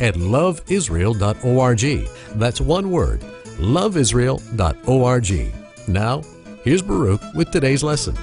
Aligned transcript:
at 0.00 0.14
loveisrael.org. 0.14 2.08
That's 2.38 2.60
one 2.60 2.90
word, 2.90 3.20
loveisrael.org. 3.58 5.54
Now, 5.88 6.22
here's 6.64 6.82
Baruch 6.82 7.22
with 7.34 7.50
today's 7.50 7.82
lesson. 7.82 8.16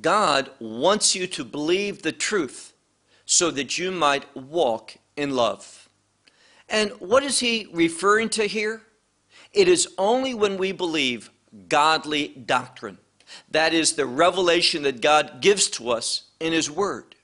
God 0.00 0.50
wants 0.60 1.14
you 1.14 1.26
to 1.26 1.44
believe 1.44 2.02
the 2.02 2.12
truth 2.12 2.72
so 3.24 3.50
that 3.50 3.76
you 3.78 3.90
might 3.90 4.24
walk 4.36 4.96
in 5.16 5.34
love. 5.34 5.88
And 6.68 6.90
what 6.92 7.22
is 7.22 7.40
he 7.40 7.68
referring 7.72 8.28
to 8.30 8.46
here? 8.46 8.82
It 9.52 9.68
is 9.68 9.88
only 9.98 10.34
when 10.34 10.56
we 10.56 10.72
believe 10.72 11.30
godly 11.68 12.28
doctrine, 12.28 12.98
that 13.50 13.72
is, 13.74 13.94
the 13.94 14.06
revelation 14.06 14.82
that 14.82 15.00
God 15.00 15.40
gives 15.40 15.68
to 15.70 15.90
us 15.90 16.24
in 16.40 16.52
his 16.52 16.70
word. 16.70 17.14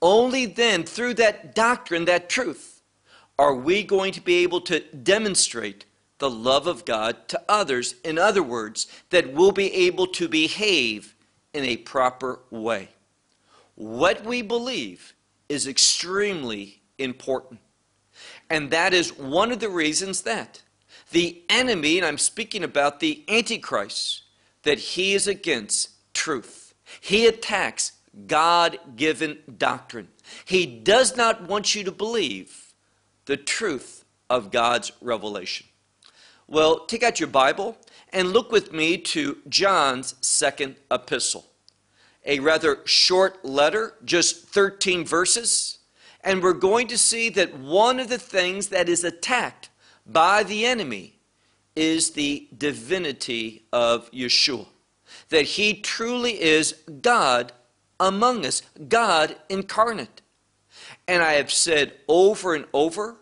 Only 0.00 0.46
then, 0.46 0.84
through 0.84 1.14
that 1.14 1.54
doctrine, 1.54 2.04
that 2.04 2.28
truth, 2.28 2.82
are 3.38 3.54
we 3.54 3.82
going 3.82 4.12
to 4.12 4.20
be 4.20 4.42
able 4.42 4.60
to 4.62 4.80
demonstrate 4.80 5.84
the 6.18 6.30
love 6.30 6.66
of 6.66 6.84
God 6.84 7.28
to 7.28 7.40
others. 7.48 7.94
In 8.04 8.18
other 8.18 8.42
words, 8.42 8.86
that 9.10 9.32
we'll 9.32 9.52
be 9.52 9.72
able 9.72 10.06
to 10.08 10.28
behave 10.28 11.14
in 11.54 11.64
a 11.64 11.76
proper 11.76 12.40
way. 12.50 12.88
What 13.74 14.24
we 14.24 14.42
believe 14.42 15.14
is 15.48 15.66
extremely 15.66 16.82
important. 16.98 17.60
And 18.50 18.70
that 18.70 18.92
is 18.92 19.16
one 19.16 19.52
of 19.52 19.60
the 19.60 19.68
reasons 19.68 20.22
that 20.22 20.62
the 21.10 21.42
enemy, 21.48 21.96
and 21.96 22.06
I'm 22.06 22.18
speaking 22.18 22.62
about 22.62 23.00
the 23.00 23.24
Antichrist, 23.28 24.24
that 24.64 24.78
he 24.78 25.14
is 25.14 25.26
against 25.26 25.90
truth. 26.12 26.74
He 27.00 27.26
attacks 27.26 27.92
God 28.26 28.78
given 28.96 29.38
doctrine. 29.56 30.08
He 30.44 30.66
does 30.66 31.16
not 31.16 31.48
want 31.48 31.74
you 31.74 31.84
to 31.84 31.92
believe 31.92 32.74
the 33.26 33.36
truth 33.36 34.04
of 34.30 34.50
God's 34.50 34.92
revelation. 35.00 35.66
Well, 36.46 36.86
take 36.86 37.02
out 37.02 37.20
your 37.20 37.28
Bible 37.28 37.76
and 38.12 38.32
look 38.32 38.50
with 38.50 38.72
me 38.72 38.96
to 38.98 39.38
John's 39.48 40.14
second 40.20 40.76
epistle. 40.90 41.46
A 42.24 42.40
rather 42.40 42.80
short 42.84 43.44
letter, 43.44 43.94
just 44.04 44.48
13 44.48 45.04
verses. 45.04 45.78
And 46.22 46.42
we're 46.42 46.52
going 46.54 46.88
to 46.88 46.98
see 46.98 47.28
that 47.30 47.58
one 47.58 48.00
of 48.00 48.08
the 48.08 48.18
things 48.18 48.68
that 48.68 48.88
is 48.88 49.04
attacked 49.04 49.70
by 50.06 50.42
the 50.42 50.64
enemy 50.66 51.18
is 51.76 52.10
the 52.10 52.48
divinity 52.56 53.64
of 53.72 54.10
Yeshua. 54.10 54.66
That 55.28 55.44
he 55.44 55.74
truly 55.74 56.40
is 56.42 56.72
God 57.00 57.52
among 58.00 58.44
us, 58.44 58.62
God 58.88 59.36
incarnate. 59.48 60.22
And 61.06 61.22
I 61.22 61.34
have 61.34 61.50
said 61.50 61.94
over 62.06 62.54
and 62.54 62.66
over 62.72 63.16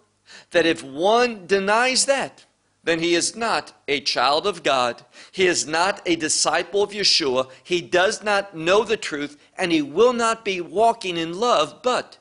that 0.51 0.67
if 0.67 0.83
one 0.83 1.47
denies 1.47 2.07
that, 2.07 2.45
then 2.85 3.01
he 3.01 3.15
is 3.15 3.35
not 3.35 3.73
a 3.89 4.01
child 4.01 4.47
of 4.47 4.63
God. 4.63 5.05
He 5.33 5.47
is 5.47 5.67
not 5.67 6.01
a 6.07 6.15
disciple 6.15 6.85
of 6.85 6.93
Yeshua. 6.93 7.51
He 7.65 7.81
does 7.81 8.23
not 8.23 8.57
know 8.57 8.85
the 8.85 8.97
truth, 8.97 9.37
and 9.59 9.73
he 9.73 9.83
will 9.83 10.13
not 10.13 10.45
be 10.45 10.61
walking 10.61 11.17
in 11.17 11.39
love, 11.39 11.83
but 11.83 12.19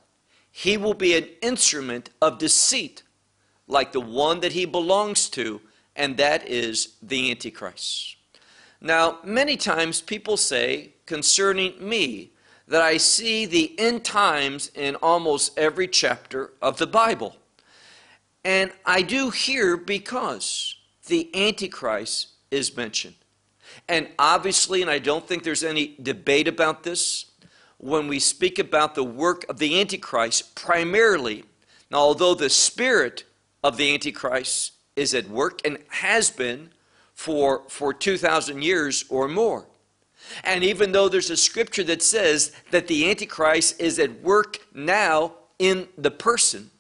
he 0.52 0.76
will 0.76 0.96
be 0.96 1.16
an 1.16 1.28
instrument 1.42 2.10
of 2.20 2.40
deceit, 2.40 3.04
like 3.68 3.92
the 3.92 4.02
one 4.02 4.40
that 4.40 4.54
he 4.54 4.66
belongs 4.66 5.30
to, 5.30 5.62
and 5.96 6.18
that 6.18 6.48
is 6.48 6.96
the 7.02 7.30
Antichrist. 7.30 8.16
Now, 8.82 9.20
many 9.24 9.58
times 9.58 10.02
people 10.02 10.36
say 10.36 10.94
concerning 11.06 11.74
me 11.80 12.32
that 12.68 12.82
I 12.82 12.98
see 12.98 13.46
the 13.46 13.78
end 13.80 14.04
times 14.04 14.72
in 14.74 14.96
almost 14.98 15.58
every 15.58 15.88
chapter 15.88 16.52
of 16.62 16.78
the 16.78 16.88
Bible. 16.88 17.36
And 18.44 18.72
I 18.86 19.02
do 19.02 19.30
here 19.30 19.78
because 19.78 20.76
the 21.08 21.30
Antichrist 21.36 22.30
is 22.52 22.76
mentioned. 22.76 23.16
And 23.88 24.08
obviously, 24.18 24.82
and 24.82 24.90
I 24.90 25.00
don't 25.00 25.28
think 25.28 25.44
there's 25.44 25.64
any 25.64 25.96
debate 26.02 26.48
about 26.48 26.84
this, 26.84 27.26
when 27.78 28.08
we 28.08 28.20
speak 28.20 28.58
about 28.58 28.96
the 28.96 29.04
work 29.04 29.46
of 29.50 29.60
the 29.60 29.80
Antichrist, 29.80 30.56
primarily, 30.56 31.44
now 31.92 31.98
although 31.98 32.34
the 32.34 32.50
spirit 32.50 33.26
of 33.64 33.78
the 33.78 33.94
Antichrist 33.94 34.74
is 34.96 35.14
at 35.14 35.30
work 35.30 35.60
and 35.66 35.78
has 35.90 36.30
been 36.32 36.70
for, 37.14 37.64
for 37.68 37.94
2,000 37.94 38.62
years 38.62 39.06
or 39.10 39.28
more, 39.28 39.66
and 40.44 40.64
even 40.64 40.92
though 40.92 41.10
there's 41.10 41.30
a 41.30 41.38
scripture 41.38 41.84
that 41.84 42.02
says 42.02 42.52
that 42.72 42.88
the 42.88 43.10
Antichrist 43.10 43.80
is 43.80 44.00
at 44.00 44.22
work 44.22 44.60
now 44.74 45.34
in 45.60 45.88
the 45.98 46.12
person, 46.12 46.72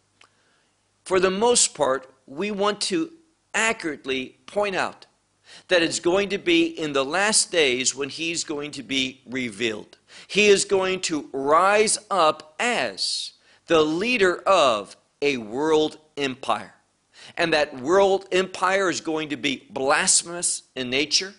for 1.04 1.20
the 1.20 1.32
most 1.32 1.76
part, 1.76 2.12
we 2.26 2.52
want 2.52 2.82
to 2.82 3.12
accurately 3.54 4.38
point 4.46 4.76
out 4.76 5.06
that 5.68 5.82
it's 5.82 6.00
going 6.00 6.30
to 6.30 6.38
be 6.38 6.66
in 6.66 6.94
the 6.94 7.06
last 7.06 7.52
days 7.52 7.96
when 7.96 8.10
he's 8.10 8.44
going 8.44 8.72
to 8.72 8.84
be 8.84 9.22
revealed. 9.26 9.98
He 10.28 10.48
is 10.48 10.66
going 10.66 11.02
to 11.02 11.30
rise 11.32 11.98
up 12.10 12.56
as 12.60 13.34
the 13.68 13.82
leader 13.82 14.38
of 14.48 14.96
a 15.22 15.38
world 15.38 15.98
empire. 16.18 16.74
And 17.38 17.54
that 17.54 17.80
world 17.80 18.28
empire 18.32 18.90
is 18.90 19.02
going 19.02 19.30
to 19.30 19.38
be 19.38 19.66
blasphemous 19.70 20.64
in 20.76 20.90
nature. 20.90 21.34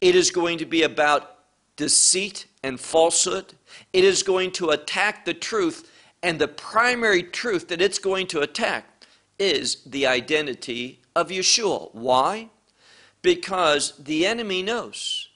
It 0.00 0.14
is 0.14 0.30
going 0.30 0.58
to 0.58 0.66
be 0.66 0.82
about 0.82 1.35
deceit, 1.76 2.46
and 2.62 2.80
falsehood. 2.80 3.54
It 3.92 4.02
is 4.02 4.22
going 4.22 4.50
to 4.52 4.70
attack 4.70 5.24
the 5.24 5.34
truth, 5.34 5.90
and 6.22 6.38
the 6.38 6.48
primary 6.48 7.22
truth 7.22 7.68
that 7.68 7.80
it's 7.80 7.98
going 7.98 8.26
to 8.28 8.40
attack 8.40 9.04
is 9.38 9.82
the 9.84 10.06
identity 10.06 11.00
of 11.14 11.28
Yeshua. 11.28 11.94
Why? 11.94 12.48
Because 13.22 13.92
the 13.98 14.26
enemy 14.26 14.62
knows 14.62 15.28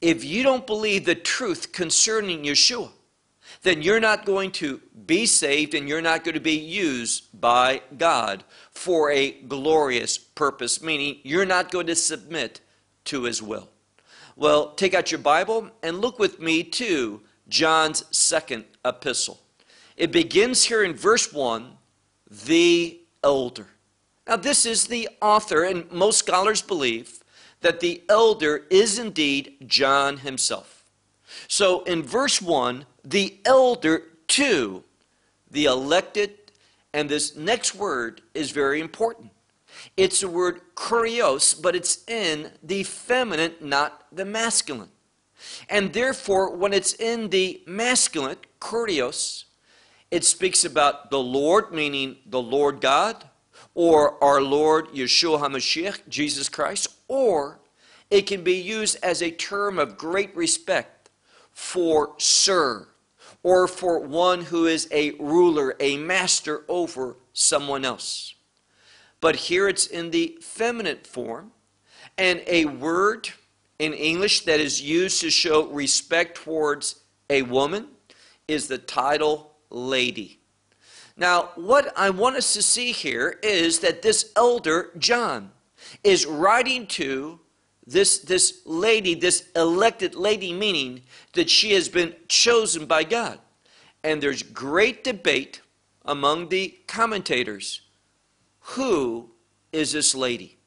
if 0.00 0.24
you 0.24 0.42
don't 0.42 0.66
believe 0.66 1.04
the 1.04 1.14
truth 1.14 1.72
concerning 1.72 2.44
Yeshua, 2.44 2.90
then 3.62 3.82
you're 3.82 4.00
not 4.00 4.26
going 4.26 4.50
to 4.52 4.80
be 5.06 5.26
saved 5.26 5.74
and 5.74 5.88
you're 5.88 6.02
not 6.02 6.24
going 6.24 6.34
to 6.34 6.40
be 6.40 6.58
used 6.58 7.40
by 7.40 7.80
God 7.96 8.44
for 8.70 9.10
a 9.10 9.32
glorious 9.32 10.18
purpose, 10.18 10.82
meaning 10.82 11.18
you're 11.22 11.46
not 11.46 11.70
going 11.70 11.86
to 11.86 11.94
submit 11.94 12.60
to 13.06 13.24
his 13.24 13.42
will. 13.42 13.70
Well, 14.38 14.72
take 14.72 14.92
out 14.92 15.10
your 15.10 15.18
Bible 15.18 15.70
and 15.82 16.02
look 16.02 16.18
with 16.18 16.40
me 16.40 16.62
to 16.62 17.22
John's 17.48 18.04
second 18.14 18.66
epistle. 18.84 19.40
It 19.96 20.12
begins 20.12 20.64
here 20.64 20.84
in 20.84 20.92
verse 20.92 21.32
1 21.32 21.72
the 22.44 23.00
elder. 23.24 23.68
Now, 24.28 24.36
this 24.36 24.66
is 24.66 24.88
the 24.88 25.08
author, 25.22 25.64
and 25.64 25.90
most 25.90 26.18
scholars 26.18 26.60
believe 26.60 27.20
that 27.62 27.80
the 27.80 28.02
elder 28.10 28.66
is 28.68 28.98
indeed 28.98 29.56
John 29.66 30.18
himself. 30.18 30.84
So, 31.48 31.82
in 31.84 32.02
verse 32.02 32.42
1, 32.42 32.84
the 33.04 33.38
elder 33.46 34.02
to 34.28 34.84
the 35.50 35.64
elected, 35.64 36.52
and 36.92 37.08
this 37.08 37.36
next 37.36 37.74
word 37.74 38.20
is 38.34 38.50
very 38.50 38.80
important. 38.80 39.30
It's 39.96 40.20
the 40.20 40.28
word 40.28 40.60
kurios, 40.74 41.60
but 41.60 41.74
it's 41.74 42.06
in 42.06 42.50
the 42.62 42.82
feminine, 42.82 43.54
not 43.60 44.06
the 44.12 44.26
masculine. 44.26 44.90
And 45.70 45.92
therefore, 45.92 46.54
when 46.54 46.74
it's 46.74 46.92
in 46.94 47.30
the 47.30 47.62
masculine, 47.66 48.36
kurios, 48.60 49.44
it 50.10 50.24
speaks 50.24 50.64
about 50.64 51.10
the 51.10 51.18
Lord, 51.18 51.72
meaning 51.72 52.16
the 52.26 52.40
Lord 52.40 52.80
God, 52.80 53.24
or 53.74 54.22
our 54.22 54.42
Lord 54.42 54.88
Yeshua 54.88 55.40
HaMashiach, 55.40 56.08
Jesus 56.08 56.48
Christ, 56.48 56.88
or 57.08 57.60
it 58.10 58.22
can 58.22 58.44
be 58.44 58.56
used 58.56 58.98
as 59.02 59.22
a 59.22 59.30
term 59.30 59.78
of 59.78 59.96
great 59.96 60.34
respect 60.36 61.10
for 61.52 62.14
sir, 62.18 62.86
or 63.42 63.66
for 63.66 63.98
one 63.98 64.42
who 64.42 64.66
is 64.66 64.88
a 64.92 65.12
ruler, 65.12 65.74
a 65.80 65.96
master 65.96 66.64
over 66.68 67.16
someone 67.32 67.84
else 67.84 68.35
but 69.20 69.36
here 69.36 69.68
it's 69.68 69.86
in 69.86 70.10
the 70.10 70.38
feminine 70.40 70.98
form. 71.04 71.52
And 72.18 72.42
a 72.46 72.64
word 72.66 73.30
in 73.78 73.92
English 73.92 74.42
that 74.42 74.60
is 74.60 74.80
used 74.80 75.20
to 75.20 75.30
show 75.30 75.66
respect 75.66 76.36
towards 76.36 77.00
a 77.28 77.42
woman 77.42 77.88
is 78.48 78.68
the 78.68 78.78
title 78.78 79.52
lady. 79.70 80.40
Now, 81.16 81.50
what 81.54 81.92
I 81.96 82.10
want 82.10 82.36
us 82.36 82.52
to 82.54 82.62
see 82.62 82.92
here 82.92 83.38
is 83.42 83.80
that 83.80 84.02
this 84.02 84.32
elder, 84.36 84.90
John, 84.98 85.50
is 86.04 86.26
writing 86.26 86.86
to 86.88 87.40
this, 87.86 88.18
this 88.18 88.60
lady, 88.66 89.14
this 89.14 89.48
elected 89.54 90.14
lady, 90.14 90.52
meaning 90.52 91.02
that 91.32 91.48
she 91.48 91.72
has 91.72 91.88
been 91.88 92.14
chosen 92.28 92.86
by 92.86 93.04
God. 93.04 93.38
And 94.02 94.22
there's 94.22 94.42
great 94.42 95.04
debate 95.04 95.62
among 96.04 96.48
the 96.48 96.76
commentators. 96.86 97.80
Who 98.70 99.30
is 99.72 99.92
this 99.92 100.14
lady? 100.14 100.58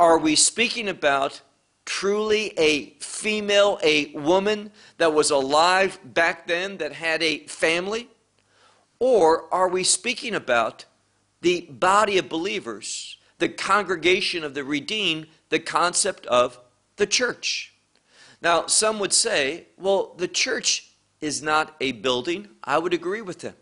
Are 0.00 0.18
we 0.18 0.34
speaking 0.34 0.88
about 0.88 1.42
truly 1.84 2.58
a 2.58 2.90
female, 3.00 3.78
a 3.82 4.12
woman 4.12 4.72
that 4.96 5.12
was 5.12 5.30
alive 5.30 5.98
back 6.02 6.46
then 6.46 6.78
that 6.78 6.92
had 6.92 7.22
a 7.22 7.46
family? 7.46 8.08
Or 8.98 9.52
are 9.52 9.68
we 9.68 9.84
speaking 9.84 10.34
about 10.34 10.86
the 11.42 11.62
body 11.70 12.16
of 12.16 12.30
believers, 12.30 13.18
the 13.38 13.50
congregation 13.50 14.42
of 14.42 14.54
the 14.54 14.64
redeemed, 14.64 15.26
the 15.50 15.58
concept 15.58 16.24
of 16.26 16.58
the 16.96 17.06
church? 17.06 17.74
Now, 18.40 18.66
some 18.66 18.98
would 19.00 19.12
say, 19.12 19.66
well, 19.76 20.14
the 20.16 20.28
church 20.28 20.92
is 21.20 21.42
not 21.42 21.76
a 21.80 21.92
building. 21.92 22.48
I 22.64 22.78
would 22.78 22.94
agree 22.94 23.22
with 23.22 23.40
them. 23.40 23.54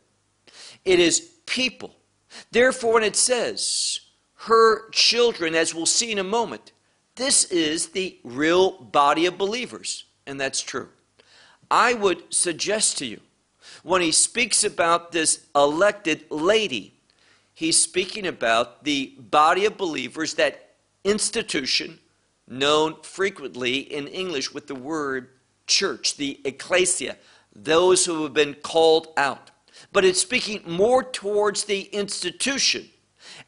It 0.85 1.01
is 1.01 1.21
people. 1.47 1.97
Therefore, 2.51 2.95
when 2.95 3.05
it 3.05 3.17
says, 3.17 4.01
her 4.35 4.89
children, 4.91 5.55
as 5.55 5.75
we'll 5.75 5.87
see 5.87 6.11
in 6.11 6.19
a 6.19 6.25
moment, 6.25 6.73
this 7.15 7.45
is 7.45 7.89
the 7.89 8.19
real 8.25 8.73
body 8.73 9.27
of 9.27 9.39
believers, 9.39 10.05
and 10.27 10.41
that's 10.41 10.61
true. 10.61 10.89
I 11.71 11.95
would 11.95 12.33
suggest 12.35 12.99
to 12.99 13.07
you, 13.07 13.21
when 13.83 14.03
he 14.03 14.13
speaks 14.13 14.65
about 14.65 15.13
this 15.13 15.47
elected 15.55 16.25
lady, 16.31 16.95
he's 17.55 17.81
speaking 17.81 18.27
about 18.27 18.85
the 18.85 19.15
body 19.19 19.65
of 19.65 19.77
believers, 19.77 20.35
that 20.35 20.75
institution 21.05 21.99
known 22.49 22.97
frequently 23.03 23.79
in 23.79 24.09
English 24.09 24.53
with 24.53 24.67
the 24.67 24.75
word 24.75 25.29
church, 25.67 26.17
the 26.17 26.41
ecclesia, 26.45 27.17
those 27.55 28.05
who 28.05 28.25
have 28.25 28.35
been 28.35 28.55
called 28.55 29.09
out. 29.17 29.52
But 29.93 30.05
it's 30.05 30.21
speaking 30.21 30.63
more 30.67 31.03
towards 31.03 31.65
the 31.65 31.83
institution 31.83 32.89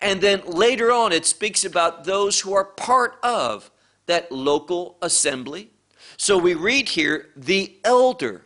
and 0.00 0.20
then 0.20 0.42
later 0.46 0.92
on, 0.92 1.12
it 1.12 1.26
speaks 1.26 1.64
about 1.64 2.04
those 2.04 2.40
who 2.40 2.54
are 2.54 2.64
part 2.64 3.18
of 3.22 3.70
that 4.06 4.30
local 4.30 4.96
assembly. 5.02 5.70
So 6.16 6.38
we 6.38 6.54
read 6.54 6.90
here 6.90 7.30
the 7.36 7.76
elder 7.84 8.42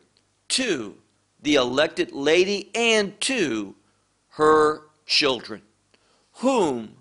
to 0.49 0.97
the 1.43 1.55
elected 1.55 2.13
lady 2.13 2.71
and 2.75 3.21
to 3.23 3.75
her 4.31 4.83
children, 5.07 5.63
whom 6.35 6.97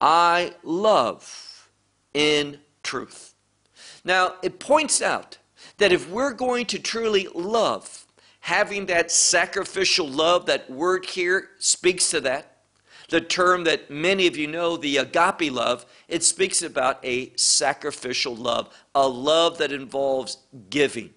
I 0.00 0.54
love 0.62 1.70
in 2.12 2.58
truth. 2.82 3.34
Now, 4.04 4.34
it 4.42 4.58
points 4.58 5.00
out 5.00 5.38
that 5.78 5.92
if 5.92 6.10
we're 6.10 6.32
going 6.32 6.66
to 6.66 6.78
truly 6.78 7.26
love, 7.34 8.03
having 8.44 8.84
that 8.84 9.10
sacrificial 9.10 10.06
love, 10.06 10.44
that 10.44 10.70
word 10.70 11.06
here 11.06 11.48
speaks 11.58 12.10
to 12.10 12.20
that 12.20 12.54
the 13.08 13.20
term 13.20 13.64
that 13.64 13.90
many 13.90 14.26
of 14.26 14.36
you 14.36 14.46
know, 14.46 14.76
the 14.76 14.98
agape 14.98 15.50
love, 15.52 15.86
it 16.08 16.22
speaks 16.22 16.62
about 16.62 16.98
a 17.04 17.32
sacrificial 17.36 18.34
love, 18.34 18.74
a 18.94 19.06
love 19.06 19.58
that 19.58 19.72
involves 19.72 20.38
giving. 20.68 21.10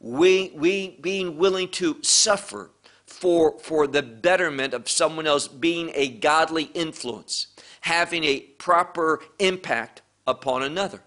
We, 0.00 0.52
we 0.54 0.98
being 1.00 1.38
willing 1.38 1.68
to 1.70 2.02
suffer 2.02 2.70
for, 3.06 3.58
for 3.60 3.86
the 3.86 4.02
betterment 4.02 4.74
of 4.74 4.88
someone 4.88 5.26
else, 5.26 5.48
being 5.48 5.90
a 5.94 6.08
godly 6.08 6.64
influence, 6.74 7.48
having 7.82 8.24
a 8.24 8.40
proper 8.40 9.20
impact 9.38 10.02
upon 10.26 10.62
another. 10.62 11.02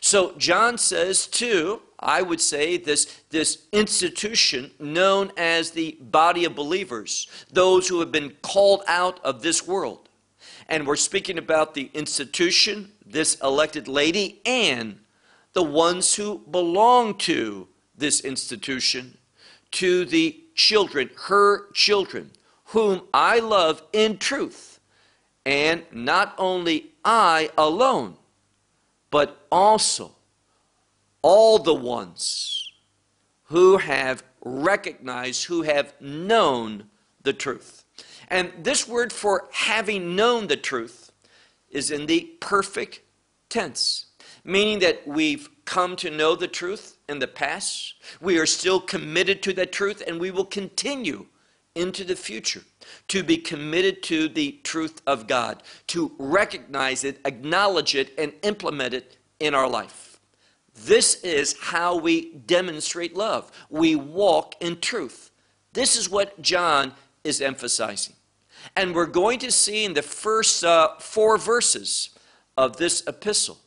So 0.00 0.34
John 0.38 0.78
says, 0.78 1.26
too, 1.26 1.82
I 2.02 2.22
would 2.22 2.40
say 2.40 2.76
this, 2.76 3.22
this 3.30 3.66
institution 3.72 4.72
known 4.78 5.32
as 5.36 5.70
the 5.70 5.96
body 6.00 6.44
of 6.44 6.54
believers, 6.54 7.28
those 7.50 7.88
who 7.88 8.00
have 8.00 8.12
been 8.12 8.30
called 8.42 8.82
out 8.86 9.20
of 9.24 9.42
this 9.42 9.66
world. 9.66 10.08
And 10.68 10.86
we're 10.86 10.96
speaking 10.96 11.38
about 11.38 11.74
the 11.74 11.90
institution, 11.94 12.92
this 13.04 13.36
elected 13.36 13.88
lady, 13.88 14.40
and 14.44 14.98
the 15.52 15.62
ones 15.62 16.14
who 16.14 16.38
belong 16.50 17.18
to 17.18 17.68
this 17.96 18.20
institution, 18.20 19.18
to 19.72 20.04
the 20.04 20.40
children, 20.54 21.10
her 21.24 21.70
children, 21.72 22.30
whom 22.66 23.02
I 23.12 23.38
love 23.38 23.82
in 23.92 24.18
truth. 24.18 24.80
And 25.44 25.84
not 25.92 26.34
only 26.38 26.92
I 27.04 27.50
alone, 27.58 28.16
but 29.10 29.46
also 29.50 30.12
all 31.22 31.58
the 31.58 31.74
ones 31.74 32.70
who 33.44 33.78
have 33.78 34.22
recognized, 34.44 35.44
who 35.44 35.62
have 35.62 35.94
known 36.00 36.84
the 37.22 37.32
truth. 37.32 37.84
And 38.28 38.52
this 38.62 38.88
word 38.88 39.12
for 39.12 39.48
having 39.52 40.16
known 40.16 40.48
the 40.48 40.56
truth 40.56 41.12
is 41.70 41.90
in 41.90 42.06
the 42.06 42.30
perfect 42.40 43.00
tense, 43.48 44.06
meaning 44.44 44.80
that 44.80 45.06
we've 45.06 45.48
come 45.64 45.96
to 45.96 46.10
know 46.10 46.34
the 46.34 46.48
truth 46.48 46.96
in 47.08 47.18
the 47.18 47.28
past, 47.28 47.94
we 48.20 48.38
are 48.38 48.46
still 48.46 48.80
committed 48.80 49.42
to 49.42 49.52
that 49.52 49.72
truth, 49.72 50.02
and 50.06 50.18
we 50.18 50.30
will 50.30 50.44
continue 50.44 51.26
into 51.74 52.04
the 52.04 52.16
future 52.16 52.62
to 53.08 53.22
be 53.22 53.36
committed 53.36 54.02
to 54.02 54.28
the 54.28 54.58
truth 54.64 55.00
of 55.06 55.26
God, 55.26 55.62
to 55.86 56.12
recognize 56.18 57.04
it, 57.04 57.20
acknowledge 57.24 57.94
it, 57.94 58.12
and 58.18 58.32
implement 58.42 58.92
it 58.94 59.16
in 59.40 59.54
our 59.54 59.68
life. 59.68 60.11
This 60.74 61.16
is 61.22 61.56
how 61.60 61.96
we 61.96 62.32
demonstrate 62.34 63.14
love. 63.14 63.50
We 63.68 63.94
walk 63.94 64.54
in 64.60 64.80
truth. 64.80 65.30
This 65.72 65.96
is 65.96 66.08
what 66.08 66.40
John 66.40 66.92
is 67.24 67.40
emphasizing. 67.40 68.16
And 68.76 68.94
we're 68.94 69.06
going 69.06 69.38
to 69.40 69.50
see 69.50 69.84
in 69.84 69.94
the 69.94 70.02
first 70.02 70.64
uh, 70.64 70.96
four 70.98 71.36
verses 71.36 72.10
of 72.56 72.76
this 72.76 73.02
epistle 73.06 73.58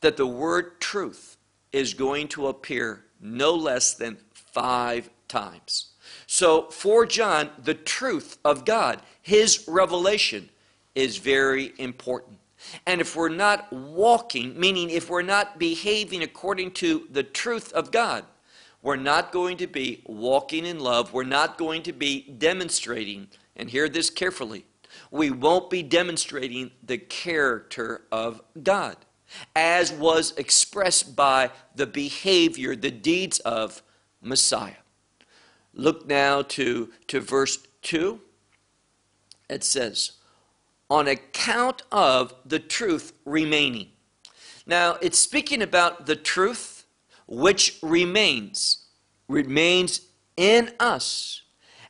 that 0.00 0.16
the 0.16 0.26
word 0.26 0.80
truth 0.80 1.36
is 1.72 1.94
going 1.94 2.28
to 2.28 2.46
appear 2.46 3.04
no 3.20 3.54
less 3.54 3.94
than 3.94 4.16
five 4.32 5.10
times. 5.26 5.88
So, 6.26 6.64
for 6.70 7.06
John, 7.06 7.50
the 7.62 7.74
truth 7.74 8.38
of 8.44 8.64
God, 8.64 9.00
his 9.20 9.64
revelation, 9.68 10.48
is 10.94 11.18
very 11.18 11.72
important. 11.78 12.38
And 12.86 13.00
if 13.00 13.16
we're 13.16 13.28
not 13.28 13.72
walking, 13.72 14.58
meaning 14.58 14.90
if 14.90 15.08
we're 15.10 15.22
not 15.22 15.58
behaving 15.58 16.22
according 16.22 16.72
to 16.72 17.06
the 17.10 17.22
truth 17.22 17.72
of 17.72 17.90
God, 17.90 18.24
we're 18.82 18.96
not 18.96 19.32
going 19.32 19.56
to 19.58 19.66
be 19.66 20.02
walking 20.06 20.64
in 20.64 20.78
love. 20.78 21.12
We're 21.12 21.24
not 21.24 21.58
going 21.58 21.82
to 21.84 21.92
be 21.92 22.22
demonstrating, 22.22 23.28
and 23.56 23.68
hear 23.68 23.88
this 23.88 24.10
carefully, 24.10 24.64
we 25.10 25.30
won't 25.30 25.70
be 25.70 25.82
demonstrating 25.82 26.70
the 26.82 26.98
character 26.98 28.02
of 28.12 28.40
God 28.62 28.96
as 29.54 29.92
was 29.92 30.32
expressed 30.36 31.14
by 31.14 31.50
the 31.74 31.86
behavior, 31.86 32.74
the 32.74 32.90
deeds 32.90 33.40
of 33.40 33.82
Messiah. 34.22 34.72
Look 35.74 36.06
now 36.06 36.42
to, 36.42 36.90
to 37.08 37.20
verse 37.20 37.58
2. 37.82 38.20
It 39.50 39.64
says, 39.64 40.12
on 40.90 41.08
account 41.08 41.82
of 41.92 42.34
the 42.44 42.58
truth 42.58 43.12
remaining. 43.24 43.88
Now, 44.66 44.96
it's 45.00 45.18
speaking 45.18 45.62
about 45.62 46.06
the 46.06 46.16
truth 46.16 46.84
which 47.26 47.78
remains, 47.82 48.86
remains 49.28 50.02
in 50.36 50.70
us 50.80 51.42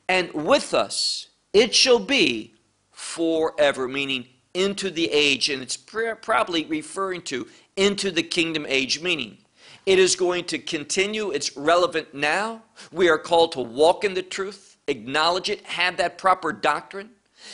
and 0.07 0.31
with 0.33 0.73
us. 0.73 1.27
It 1.53 1.73
shall 1.73 1.99
be 1.99 2.55
forever, 2.91 3.87
meaning 3.87 4.27
into 4.53 4.89
the 4.89 5.09
age, 5.11 5.49
and 5.49 5.61
it's 5.61 5.77
probably 5.77 6.65
referring 6.65 7.21
to 7.23 7.47
into 7.75 8.11
the 8.11 8.23
kingdom 8.23 8.65
age, 8.67 9.01
meaning 9.01 9.37
it 9.85 9.99
is 9.99 10.15
going 10.15 10.43
to 10.45 10.59
continue. 10.59 11.31
It's 11.31 11.55
relevant 11.55 12.13
now. 12.13 12.63
We 12.91 13.09
are 13.09 13.17
called 13.17 13.53
to 13.53 13.61
walk 13.61 14.03
in 14.03 14.13
the 14.13 14.21
truth, 14.21 14.77
acknowledge 14.87 15.49
it, 15.49 15.65
have 15.65 15.97
that 15.97 16.17
proper 16.17 16.51
doctrine 16.51 17.11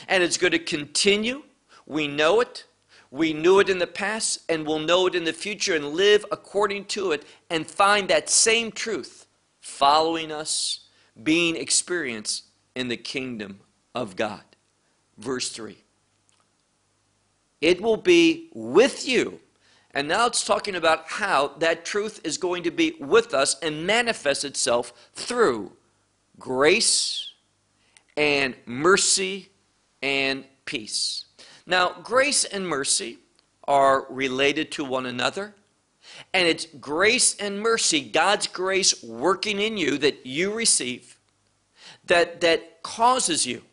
and 0.07 0.23
it's 0.23 0.37
going 0.37 0.51
to 0.51 0.59
continue. 0.59 1.43
We 1.85 2.07
know 2.07 2.41
it. 2.41 2.65
We 3.11 3.33
knew 3.33 3.59
it 3.59 3.69
in 3.69 3.77
the 3.77 3.87
past 3.87 4.39
and 4.49 4.65
we'll 4.65 4.79
know 4.79 5.07
it 5.07 5.15
in 5.15 5.23
the 5.23 5.33
future 5.33 5.75
and 5.75 5.93
live 5.93 6.25
according 6.31 6.85
to 6.85 7.11
it 7.11 7.23
and 7.49 7.65
find 7.65 8.09
that 8.09 8.29
same 8.29 8.71
truth 8.71 9.27
following 9.61 10.31
us, 10.31 10.81
being 11.23 11.55
experienced 11.55 12.45
in 12.75 12.87
the 12.87 12.97
kingdom 12.97 13.61
of 13.93 14.15
God. 14.15 14.43
Verse 15.17 15.49
3 15.49 15.77
It 17.61 17.81
will 17.81 17.97
be 17.97 18.49
with 18.53 19.07
you. 19.07 19.39
And 19.91 20.09
now 20.09 20.25
it's 20.25 20.43
talking 20.43 20.75
about 20.75 21.07
how 21.07 21.53
that 21.59 21.85
truth 21.85 22.19
is 22.25 22.37
going 22.37 22.63
to 22.63 22.71
be 22.71 22.97
with 22.99 23.33
us 23.33 23.55
and 23.61 23.87
manifest 23.87 24.43
itself 24.43 24.91
through 25.13 25.71
grace 26.37 27.31
and 28.17 28.55
mercy 28.65 29.51
and 30.05 30.45
peace. 30.65 31.25
Now, 31.65 31.95
grace 32.03 32.45
and 32.45 32.67
mercy 32.67 33.17
are 33.67 34.05
related 34.11 34.71
to 34.73 34.85
one 34.85 35.07
another. 35.07 35.55
And 36.31 36.47
it's 36.47 36.67
grace 36.79 37.35
and 37.37 37.59
mercy, 37.59 38.01
God's 38.01 38.45
grace 38.45 39.03
working 39.03 39.59
in 39.59 39.75
you 39.75 39.97
that 39.97 40.27
you 40.27 40.53
receive, 40.53 41.17
that, 42.05 42.41
that 42.41 42.83
causes 42.83 43.47
you 43.47 43.63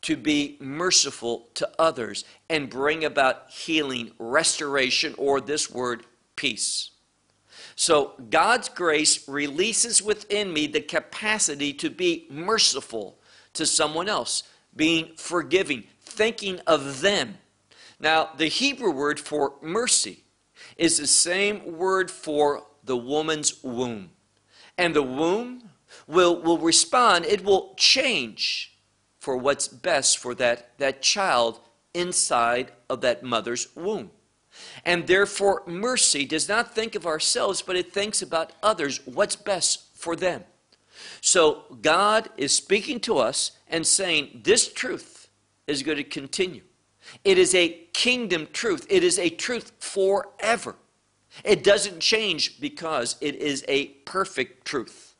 to 0.00 0.16
be 0.16 0.56
merciful 0.58 1.48
to 1.54 1.68
others 1.78 2.24
and 2.48 2.70
bring 2.70 3.04
about 3.04 3.50
healing, 3.50 4.12
restoration, 4.18 5.14
or 5.18 5.42
this 5.42 5.70
word, 5.70 6.06
peace. 6.36 6.90
So 7.76 8.14
God's 8.30 8.70
grace 8.70 9.28
releases 9.28 10.02
within 10.02 10.52
me 10.54 10.66
the 10.66 10.80
capacity 10.80 11.74
to 11.74 11.90
be 11.90 12.26
merciful 12.30 13.18
to 13.52 13.66
someone 13.66 14.08
else, 14.08 14.44
being 14.74 15.12
forgiving, 15.16 15.84
thinking 16.02 16.60
of 16.66 17.00
them. 17.00 17.38
Now, 18.00 18.30
the 18.36 18.48
Hebrew 18.48 18.90
word 18.90 19.20
for 19.20 19.54
mercy 19.62 20.24
is 20.76 20.98
the 20.98 21.06
same 21.06 21.76
word 21.76 22.10
for 22.10 22.64
the 22.84 22.96
woman's 22.96 23.62
womb. 23.62 24.10
And 24.76 24.94
the 24.94 25.02
womb 25.02 25.70
will, 26.06 26.40
will 26.40 26.58
respond, 26.58 27.26
it 27.26 27.44
will 27.44 27.74
change 27.76 28.76
for 29.18 29.36
what's 29.36 29.68
best 29.68 30.18
for 30.18 30.34
that, 30.34 30.76
that 30.78 31.02
child 31.02 31.60
inside 31.94 32.72
of 32.88 33.00
that 33.02 33.22
mother's 33.22 33.68
womb. 33.76 34.10
And 34.84 35.06
therefore, 35.06 35.62
mercy 35.66 36.24
does 36.24 36.48
not 36.48 36.74
think 36.74 36.94
of 36.94 37.06
ourselves, 37.06 37.62
but 37.62 37.76
it 37.76 37.92
thinks 37.92 38.20
about 38.20 38.52
others, 38.62 39.00
what's 39.06 39.36
best 39.36 39.96
for 39.96 40.16
them. 40.16 40.44
So 41.22 41.62
God 41.80 42.28
is 42.36 42.54
speaking 42.54 42.98
to 43.00 43.18
us 43.18 43.52
and 43.68 43.86
saying, 43.86 44.40
This 44.42 44.70
truth 44.70 45.28
is 45.68 45.82
going 45.84 45.96
to 45.96 46.04
continue. 46.04 46.62
It 47.24 47.38
is 47.38 47.54
a 47.54 47.68
kingdom 47.92 48.48
truth, 48.52 48.86
it 48.90 49.02
is 49.02 49.18
a 49.18 49.30
truth 49.30 49.72
forever. 49.78 50.74
It 51.44 51.64
doesn't 51.64 52.00
change 52.00 52.60
because 52.60 53.16
it 53.22 53.36
is 53.36 53.64
a 53.66 53.86
perfect 54.04 54.66
truth. 54.66 55.14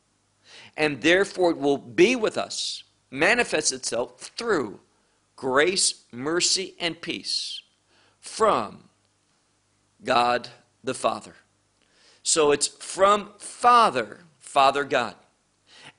And 0.77 1.01
therefore, 1.01 1.53
it 1.53 1.59
will 1.59 1.79
be 1.79 2.17
with 2.17 2.37
us, 2.37 2.83
manifest 3.11 3.73
itself 3.73 4.19
through 4.37 4.81
grace, 5.37 6.05
mercy, 6.13 6.75
and 6.79 7.01
peace 7.01 7.63
from 8.21 8.89
God 10.05 10.49
the 10.85 10.95
Father. 10.95 11.37
So 12.23 12.51
it's 12.51 12.67
from 12.67 13.31
Father, 13.39 14.21
Father 14.39 14.85
God. 14.85 15.15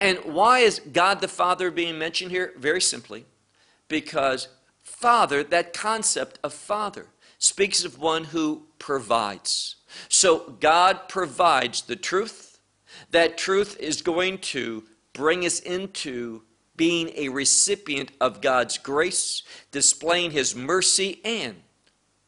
And 0.03 0.19
why 0.25 0.59
is 0.59 0.81
God 0.91 1.21
the 1.21 1.29
Father 1.29 1.71
being 1.71 1.97
mentioned 1.97 2.29
here? 2.29 2.51
Very 2.57 2.81
simply, 2.81 3.23
because 3.87 4.49
Father, 4.81 5.45
that 5.45 5.71
concept 5.71 6.39
of 6.43 6.53
Father, 6.53 7.07
speaks 7.37 7.85
of 7.85 7.97
one 7.97 8.25
who 8.25 8.63
provides. 8.79 9.77
So 10.09 10.57
God 10.59 11.07
provides 11.07 11.83
the 11.83 11.95
truth. 11.95 12.59
That 13.11 13.37
truth 13.37 13.77
is 13.79 14.01
going 14.01 14.39
to 14.39 14.83
bring 15.13 15.45
us 15.45 15.61
into 15.61 16.41
being 16.75 17.09
a 17.15 17.29
recipient 17.29 18.11
of 18.19 18.41
God's 18.41 18.77
grace, 18.77 19.43
displaying 19.71 20.31
His 20.31 20.53
mercy, 20.53 21.21
and 21.23 21.61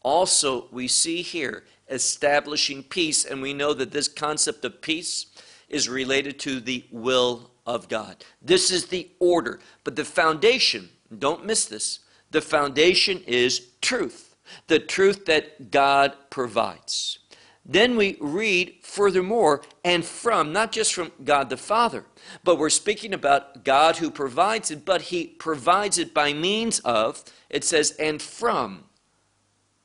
also 0.01 0.67
we 0.71 0.87
see 0.87 1.21
here 1.21 1.65
establishing 1.89 2.83
peace. 2.83 3.25
And 3.25 3.41
we 3.41 3.53
know 3.53 3.73
that 3.73 3.91
this 3.91 4.07
concept 4.07 4.63
of 4.63 4.81
peace 4.81 5.25
is 5.67 5.89
related 5.89 6.39
to 6.39 6.61
the 6.61 6.85
will 6.89 7.51
of 7.65 7.89
God. 7.89 8.23
This 8.41 8.71
is 8.71 8.87
the 8.87 9.09
order. 9.19 9.59
But 9.83 9.95
the 9.95 10.05
foundation, 10.05 10.89
don't 11.17 11.45
miss 11.45 11.65
this, 11.65 11.99
the 12.31 12.41
foundation 12.41 13.21
is 13.25 13.67
truth, 13.81 14.35
the 14.67 14.79
truth 14.79 15.25
that 15.25 15.71
God 15.71 16.15
provides. 16.29 17.19
Then 17.67 17.95
we 17.95 18.17
read 18.19 18.75
furthermore, 18.83 19.63
and 19.83 20.05
from, 20.05 20.53
not 20.53 20.71
just 20.71 20.93
from 20.93 21.11
God 21.23 21.49
the 21.49 21.57
Father, 21.57 22.05
but 22.43 22.59
we're 22.59 22.69
speaking 22.69 23.11
about 23.11 23.63
God 23.63 23.97
who 23.97 24.11
provides 24.11 24.69
it, 24.69 24.85
but 24.85 25.03
He 25.03 25.25
provides 25.25 25.97
it 25.97 26.13
by 26.13 26.31
means 26.31 26.79
of, 26.81 27.23
it 27.49 27.63
says, 27.63 27.91
and 27.99 28.21
from 28.21 28.83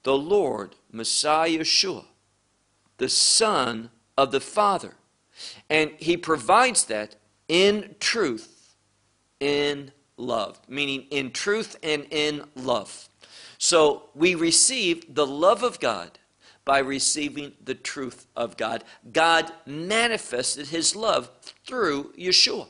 the 0.03 0.17
Lord, 0.17 0.77
Messiah 0.93 1.61
Yeshua, 1.61 2.05
the 2.99 3.09
Son 3.09 3.89
of 4.17 4.31
the 4.31 4.41
Father. 4.41 4.97
And 5.71 5.93
He 5.97 6.19
provides 6.19 6.85
that 6.85 7.17
in 7.51 7.97
truth, 7.99 8.77
in 9.41 9.91
love, 10.17 10.61
meaning 10.69 11.07
in 11.11 11.33
truth 11.33 11.77
and 11.83 12.07
in 12.11 12.45
love. 12.55 13.09
So 13.59 14.05
we 14.15 14.37
receive 14.37 15.13
the 15.13 15.27
love 15.27 15.65
of 15.65 15.81
God 15.81 16.21
by 16.65 16.79
receiving 16.79 17.53
the 17.65 17.75
truth 17.75 18.29
of 18.37 18.57
God. 18.57 18.85
God 19.13 19.51
manifested 19.67 20.69
his 20.69 20.95
love 20.95 21.29
through 21.67 22.13
Yeshua. 22.17 22.69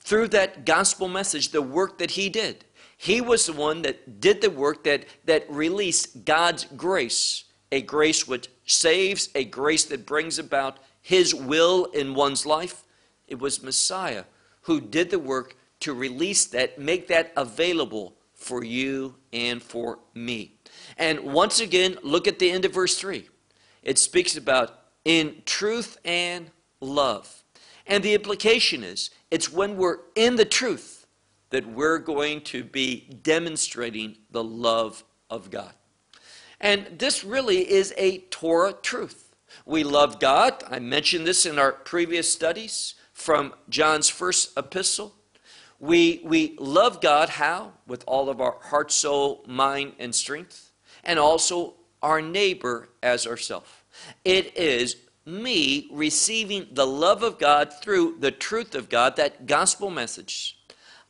Through 0.00 0.28
that 0.28 0.66
gospel 0.66 1.06
message, 1.06 1.50
the 1.50 1.62
work 1.62 1.98
that 1.98 2.10
he 2.10 2.28
did. 2.28 2.64
He 2.96 3.20
was 3.20 3.46
the 3.46 3.52
one 3.52 3.82
that 3.82 4.20
did 4.20 4.40
the 4.40 4.50
work 4.50 4.82
that, 4.84 5.04
that 5.24 5.48
released 5.48 6.24
God's 6.24 6.64
grace, 6.76 7.44
a 7.70 7.80
grace 7.80 8.26
which 8.26 8.48
saves, 8.66 9.28
a 9.36 9.44
grace 9.44 9.84
that 9.84 10.04
brings 10.04 10.40
about 10.40 10.78
his 11.00 11.32
will 11.32 11.84
in 11.86 12.14
one's 12.14 12.44
life. 12.44 12.84
It 13.28 13.38
was 13.38 13.62
Messiah 13.62 14.24
who 14.62 14.80
did 14.80 15.10
the 15.10 15.18
work 15.18 15.56
to 15.80 15.92
release 15.92 16.46
that, 16.46 16.78
make 16.78 17.08
that 17.08 17.32
available 17.36 18.16
for 18.34 18.64
you 18.64 19.14
and 19.32 19.62
for 19.62 19.98
me. 20.14 20.56
And 20.96 21.20
once 21.20 21.60
again, 21.60 21.98
look 22.02 22.26
at 22.26 22.38
the 22.38 22.50
end 22.50 22.64
of 22.64 22.72
verse 22.72 22.98
3. 22.98 23.28
It 23.82 23.98
speaks 23.98 24.36
about 24.36 24.78
in 25.04 25.42
truth 25.44 25.98
and 26.04 26.50
love. 26.80 27.44
And 27.86 28.02
the 28.02 28.14
implication 28.14 28.82
is 28.82 29.10
it's 29.30 29.52
when 29.52 29.76
we're 29.76 29.98
in 30.14 30.36
the 30.36 30.44
truth 30.44 31.06
that 31.50 31.66
we're 31.66 31.98
going 31.98 32.40
to 32.40 32.64
be 32.64 33.08
demonstrating 33.22 34.16
the 34.30 34.42
love 34.42 35.04
of 35.28 35.50
God. 35.50 35.72
And 36.60 36.98
this 36.98 37.24
really 37.24 37.70
is 37.70 37.92
a 37.96 38.18
Torah 38.30 38.72
truth. 38.72 39.34
We 39.66 39.84
love 39.84 40.18
God. 40.18 40.64
I 40.68 40.78
mentioned 40.78 41.26
this 41.26 41.46
in 41.46 41.58
our 41.58 41.72
previous 41.72 42.32
studies 42.32 42.94
from 43.14 43.54
John's 43.70 44.10
first 44.10 44.58
epistle. 44.58 45.14
We, 45.80 46.20
we 46.24 46.56
love 46.58 47.00
God 47.00 47.30
how? 47.30 47.72
With 47.86 48.04
all 48.06 48.28
of 48.28 48.40
our 48.40 48.58
heart, 48.60 48.92
soul, 48.92 49.44
mind, 49.46 49.94
and 49.98 50.14
strength, 50.14 50.72
and 51.02 51.18
also 51.18 51.74
our 52.02 52.20
neighbor 52.20 52.90
as 53.02 53.26
ourself. 53.26 53.84
It 54.24 54.56
is 54.56 54.96
me 55.24 55.88
receiving 55.90 56.66
the 56.72 56.86
love 56.86 57.22
of 57.22 57.38
God 57.38 57.72
through 57.80 58.16
the 58.18 58.30
truth 58.30 58.74
of 58.74 58.88
God, 58.90 59.16
that 59.16 59.46
gospel 59.46 59.88
message. 59.90 60.58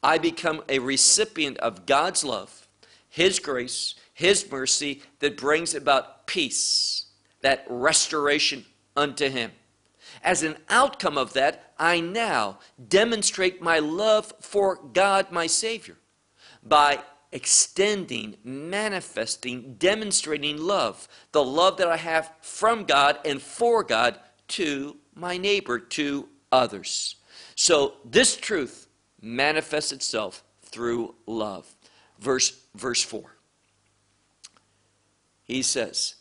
I 0.02 0.18
become 0.18 0.62
a 0.68 0.78
recipient 0.78 1.58
of 1.58 1.86
God's 1.86 2.22
love, 2.22 2.68
His 3.08 3.38
grace, 3.38 3.94
His 4.12 4.48
mercy 4.50 5.02
that 5.20 5.36
brings 5.36 5.74
about 5.74 6.26
peace, 6.26 7.06
that 7.40 7.64
restoration 7.68 8.66
unto 8.94 9.30
Him. 9.30 9.52
As 10.24 10.42
an 10.42 10.56
outcome 10.70 11.18
of 11.18 11.34
that, 11.34 11.74
I 11.78 12.00
now 12.00 12.58
demonstrate 12.88 13.60
my 13.60 13.78
love 13.78 14.32
for 14.40 14.76
God, 14.76 15.30
my 15.30 15.46
Savior, 15.46 15.96
by 16.62 17.00
extending, 17.30 18.36
manifesting, 18.42 19.74
demonstrating 19.74 20.56
love, 20.56 21.06
the 21.32 21.44
love 21.44 21.76
that 21.76 21.88
I 21.88 21.98
have 21.98 22.32
from 22.40 22.84
God 22.84 23.18
and 23.24 23.42
for 23.42 23.84
God 23.84 24.18
to 24.48 24.96
my 25.14 25.36
neighbor, 25.36 25.78
to 25.78 26.28
others. 26.50 27.16
So 27.54 27.94
this 28.04 28.36
truth 28.36 28.88
manifests 29.20 29.92
itself 29.92 30.42
through 30.62 31.14
love. 31.26 31.74
Verse, 32.18 32.58
verse 32.74 33.02
4. 33.02 33.36
He 35.44 35.60
says, 35.60 36.14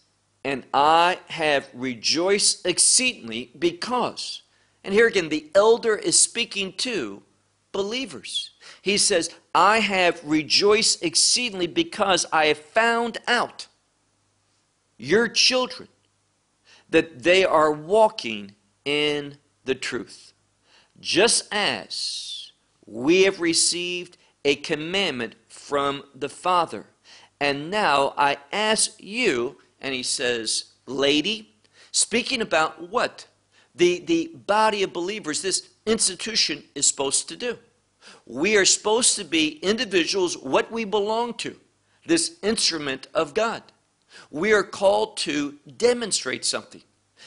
And 0.44 0.66
I 0.74 1.20
have 1.30 1.70
rejoiced 1.74 2.66
exceedingly 2.66 3.52
because 3.58 4.44
and 4.84 4.94
here 4.94 5.08
again, 5.08 5.30
the 5.30 5.50
elder 5.56 5.96
is 5.96 6.20
speaking 6.20 6.74
to 6.74 7.24
believers. 7.72 8.52
He 8.82 8.98
says, 8.98 9.30
I 9.56 9.80
have 9.80 10.22
rejoiced 10.24 11.04
exceedingly 11.04 11.68
because 11.68 12.26
I 12.32 12.48
have 12.48 12.58
found 12.58 13.18
out 13.28 13.68
your 14.98 15.28
children 15.28 15.88
that 16.90 17.24
they 17.24 17.46
are 17.46 17.72
walking 17.72 18.56
in 18.86 19.38
the 19.66 19.76
truth. 19.76 20.34
Just 21.00 21.48
as 21.52 22.52
we 22.86 23.24
have 23.24 23.40
received 23.40 24.18
a 24.46 24.56
commandment 24.56 25.36
from 25.48 26.04
the 26.14 26.30
Father. 26.30 26.86
And 27.40 27.72
now 27.72 28.14
I 28.18 28.38
ask 28.52 29.02
you, 29.02 29.58
and 29.84 29.94
he 29.94 30.04
says, 30.04 30.66
Lady, 30.88 31.54
speaking 31.92 32.42
about 32.42 32.90
what? 32.90 33.28
the, 33.76 34.00
the 34.00 34.32
body 34.46 34.84
of 34.84 34.94
believers, 34.94 35.42
this 35.42 35.70
institution 35.86 36.64
is 36.76 36.88
supposed 36.88 37.28
to 37.30 37.36
do. 37.36 37.58
we 38.26 38.58
are 38.58 38.66
supposed 38.66 39.16
to 39.16 39.24
be 39.24 39.60
individuals, 39.60 40.38
what 40.38 40.72
we 40.72 40.84
belong 40.86 41.34
to, 41.36 41.56
this 42.06 42.38
instrument 42.44 43.08
of 43.14 43.34
God. 43.34 43.64
We 44.30 44.54
are 44.54 44.64
called 44.64 45.18
to 45.18 45.58
demonstrate 45.78 46.46
something. 46.46 46.84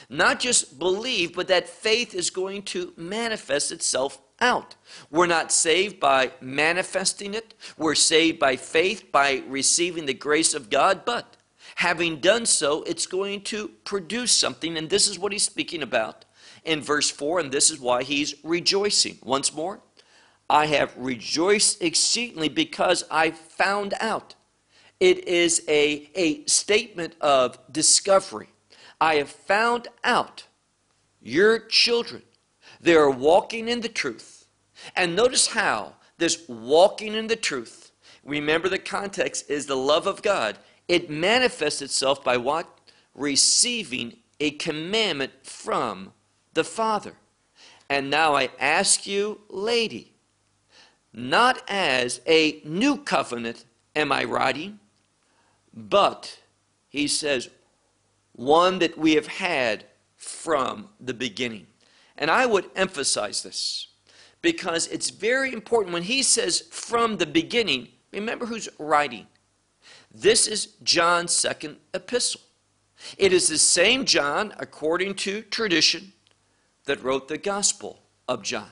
Not 0.09 0.39
just 0.39 0.77
believe, 0.77 1.35
but 1.35 1.47
that 1.47 1.67
faith 1.67 2.13
is 2.13 2.29
going 2.29 2.61
to 2.63 2.93
manifest 2.95 3.71
itself 3.71 4.21
out. 4.39 4.75
We're 5.09 5.25
not 5.25 5.51
saved 5.51 5.99
by 5.99 6.31
manifesting 6.39 7.33
it. 7.33 7.55
We're 7.77 7.95
saved 7.95 8.37
by 8.37 8.55
faith, 8.55 9.11
by 9.11 9.43
receiving 9.47 10.05
the 10.05 10.13
grace 10.13 10.53
of 10.53 10.69
God. 10.69 11.03
But 11.03 11.36
having 11.77 12.19
done 12.19 12.43
so, 12.43 12.81
it's 12.83 13.05
going 13.05 13.39
to 13.39 13.67
produce 13.83 14.31
something. 14.31 14.77
And 14.77 14.89
this 14.89 15.07
is 15.07 15.19
what 15.19 15.31
he's 15.31 15.43
speaking 15.43 15.83
about 15.83 16.25
in 16.65 16.81
verse 16.81 17.11
4. 17.11 17.39
And 17.39 17.51
this 17.51 17.69
is 17.69 17.79
why 17.79 18.01
he's 18.01 18.33
rejoicing. 18.43 19.19
Once 19.23 19.53
more, 19.53 19.81
I 20.49 20.65
have 20.65 20.91
rejoiced 20.97 21.83
exceedingly 21.83 22.49
because 22.49 23.03
I 23.11 23.29
found 23.29 23.93
out. 23.99 24.33
It 24.99 25.27
is 25.27 25.61
a, 25.67 26.09
a 26.15 26.43
statement 26.45 27.13
of 27.21 27.59
discovery. 27.71 28.49
I 28.99 29.15
have 29.17 29.29
found 29.29 29.87
out 30.03 30.47
your 31.21 31.59
children. 31.59 32.23
They 32.81 32.95
are 32.95 33.11
walking 33.11 33.67
in 33.67 33.81
the 33.81 33.89
truth. 33.89 34.47
And 34.95 35.15
notice 35.15 35.45
how 35.45 35.93
this 36.17 36.43
walking 36.49 37.13
in 37.13 37.27
the 37.27 37.35
truth, 37.35 37.91
remember 38.23 38.67
the 38.67 38.79
context 38.79 39.47
is 39.47 39.67
the 39.67 39.77
love 39.77 40.07
of 40.07 40.23
God. 40.23 40.57
It 40.87 41.09
manifests 41.09 41.81
itself 41.81 42.23
by 42.23 42.37
what? 42.37 42.67
Receiving 43.13 44.17
a 44.39 44.51
commandment 44.51 45.33
from 45.43 46.13
the 46.53 46.63
Father. 46.63 47.13
And 47.89 48.09
now 48.09 48.35
I 48.35 48.49
ask 48.59 49.07
you, 49.07 49.41
lady, 49.49 50.13
not 51.13 51.61
as 51.67 52.21
a 52.27 52.61
new 52.63 52.97
covenant 52.97 53.65
am 53.95 54.11
I 54.11 54.23
writing, 54.23 54.79
but, 55.73 56.39
he 56.89 57.07
says, 57.07 57.49
one 58.33 58.79
that 58.79 58.97
we 58.97 59.15
have 59.15 59.27
had 59.27 59.85
from 60.15 60.89
the 60.99 61.13
beginning. 61.13 61.67
And 62.17 62.29
I 62.29 62.45
would 62.45 62.69
emphasize 62.75 63.43
this 63.43 63.87
because 64.41 64.87
it's 64.87 65.09
very 65.09 65.53
important 65.53 65.93
when 65.93 66.03
he 66.03 66.23
says 66.23 66.61
from 66.71 67.17
the 67.17 67.25
beginning, 67.25 67.89
remember 68.11 68.45
who's 68.45 68.69
writing. 68.77 69.27
This 70.19 70.47
is 70.47 70.69
John's 70.81 71.31
second 71.31 71.77
epistle. 71.93 72.41
It 73.19 73.31
is 73.31 73.47
the 73.47 73.59
same 73.59 74.03
John, 74.03 74.51
according 74.57 75.13
to 75.15 75.43
tradition, 75.43 76.13
that 76.85 77.03
wrote 77.03 77.27
the 77.27 77.37
Gospel 77.37 77.99
of 78.27 78.41
John. 78.41 78.69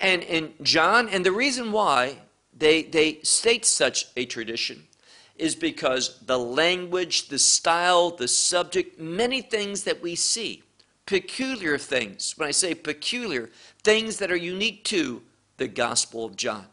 And 0.00 0.24
in 0.24 0.54
John, 0.62 1.08
and 1.08 1.24
the 1.24 1.30
reason 1.30 1.70
why 1.70 2.18
they, 2.56 2.82
they 2.82 3.20
state 3.22 3.64
such 3.64 4.06
a 4.16 4.24
tradition 4.24 4.88
is 5.36 5.54
because 5.54 6.18
the 6.26 6.38
language, 6.38 7.28
the 7.28 7.38
style, 7.38 8.10
the 8.10 8.26
subject, 8.26 8.98
many 8.98 9.42
things 9.42 9.84
that 9.84 10.02
we 10.02 10.16
see, 10.16 10.64
peculiar 11.04 11.78
things, 11.78 12.34
when 12.36 12.48
I 12.48 12.52
say 12.52 12.74
peculiar, 12.74 13.50
things 13.84 14.16
that 14.18 14.32
are 14.32 14.36
unique 14.36 14.82
to 14.84 15.22
the 15.58 15.68
Gospel 15.68 16.24
of 16.24 16.34
John. 16.34 16.66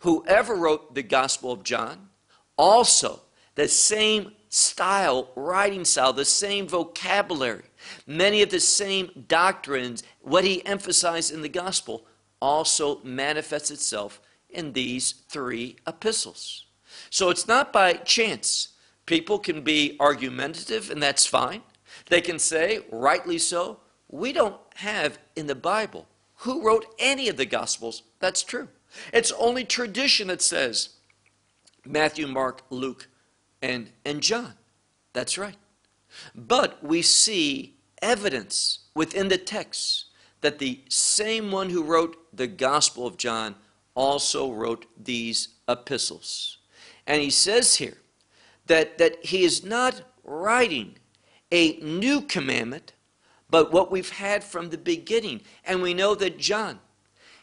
Whoever 0.00 0.54
wrote 0.54 0.94
the 0.94 1.02
Gospel 1.02 1.52
of 1.52 1.62
John, 1.62 2.10
also 2.56 3.20
the 3.54 3.68
same 3.68 4.32
style, 4.48 5.30
writing 5.34 5.84
style, 5.84 6.12
the 6.12 6.24
same 6.24 6.66
vocabulary, 6.66 7.64
many 8.06 8.42
of 8.42 8.50
the 8.50 8.60
same 8.60 9.24
doctrines, 9.28 10.02
what 10.22 10.44
he 10.44 10.64
emphasized 10.64 11.32
in 11.32 11.42
the 11.42 11.48
Gospel 11.48 12.06
also 12.40 13.00
manifests 13.02 13.70
itself 13.70 14.20
in 14.50 14.72
these 14.72 15.12
three 15.28 15.76
epistles. 15.86 16.66
So 17.10 17.30
it's 17.30 17.48
not 17.48 17.72
by 17.72 17.94
chance. 17.94 18.68
People 19.04 19.38
can 19.38 19.62
be 19.62 19.96
argumentative, 20.00 20.90
and 20.90 21.02
that's 21.02 21.26
fine. 21.26 21.62
They 22.08 22.20
can 22.20 22.38
say, 22.38 22.80
rightly 22.90 23.38
so, 23.38 23.80
we 24.08 24.32
don't 24.32 24.56
have 24.76 25.18
in 25.34 25.46
the 25.46 25.54
Bible 25.54 26.06
who 26.40 26.62
wrote 26.62 26.86
any 26.98 27.28
of 27.28 27.36
the 27.36 27.46
Gospels. 27.46 28.02
That's 28.20 28.42
true. 28.42 28.68
It's 29.12 29.32
only 29.32 29.64
tradition 29.64 30.28
that 30.28 30.42
says 30.42 30.90
Matthew, 31.86 32.26
Mark, 32.26 32.62
Luke, 32.70 33.08
and, 33.62 33.90
and 34.04 34.22
John. 34.22 34.54
That's 35.12 35.38
right. 35.38 35.56
But 36.34 36.82
we 36.84 37.02
see 37.02 37.74
evidence 38.02 38.80
within 38.94 39.28
the 39.28 39.38
text 39.38 40.06
that 40.40 40.58
the 40.58 40.80
same 40.88 41.50
one 41.50 41.70
who 41.70 41.82
wrote 41.82 42.16
the 42.36 42.46
Gospel 42.46 43.06
of 43.06 43.16
John 43.16 43.54
also 43.94 44.52
wrote 44.52 44.86
these 45.02 45.48
epistles. 45.68 46.58
And 47.06 47.22
he 47.22 47.30
says 47.30 47.76
here 47.76 47.96
that, 48.66 48.98
that 48.98 49.24
he 49.24 49.44
is 49.44 49.64
not 49.64 50.02
writing 50.24 50.96
a 51.50 51.76
new 51.78 52.20
commandment, 52.20 52.92
but 53.48 53.72
what 53.72 53.90
we've 53.90 54.10
had 54.10 54.44
from 54.44 54.70
the 54.70 54.78
beginning. 54.78 55.40
And 55.64 55.80
we 55.80 55.94
know 55.94 56.14
that 56.16 56.38
John, 56.38 56.80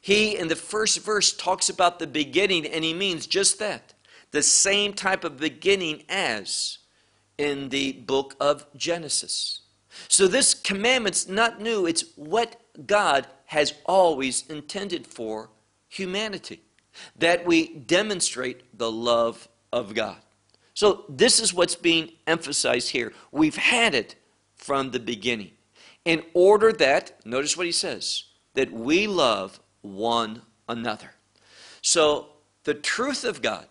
he 0.01 0.37
in 0.37 0.47
the 0.47 0.55
first 0.55 0.99
verse 0.99 1.33
talks 1.33 1.69
about 1.69 1.99
the 1.99 2.07
beginning, 2.07 2.65
and 2.65 2.83
he 2.83 2.93
means 2.93 3.25
just 3.25 3.57
that 3.59 3.92
the 4.33 4.43
same 4.43 4.93
type 4.93 5.23
of 5.23 5.37
beginning 5.37 6.03
as 6.09 6.79
in 7.37 7.69
the 7.69 7.93
book 7.93 8.35
of 8.39 8.65
Genesis. 8.75 9.61
So 10.07 10.27
this 10.27 10.53
commandment's 10.53 11.27
not 11.27 11.61
new, 11.61 11.85
it's 11.85 12.03
what 12.15 12.59
God 12.85 13.27
has 13.45 13.75
always 13.85 14.45
intended 14.49 15.05
for 15.05 15.49
humanity 15.87 16.61
that 17.17 17.45
we 17.45 17.75
demonstrate 17.75 18.77
the 18.77 18.91
love 18.91 19.47
of 19.71 19.93
God. 19.93 20.17
So, 20.75 21.05
this 21.07 21.39
is 21.39 21.53
what's 21.53 21.75
being 21.75 22.11
emphasized 22.25 22.89
here. 22.89 23.13
We've 23.31 23.55
had 23.55 23.93
it 23.93 24.15
from 24.55 24.89
the 24.89 24.99
beginning. 24.99 25.51
In 26.03 26.23
order 26.33 26.73
that, 26.73 27.23
notice 27.25 27.55
what 27.55 27.67
he 27.67 27.71
says, 27.71 28.23
that 28.55 28.71
we 28.71 29.05
love 29.05 29.59
one 29.81 30.41
another. 30.67 31.11
So, 31.83 32.29
the 32.63 32.73
truth 32.73 33.23
of 33.23 33.43
God 33.43 33.67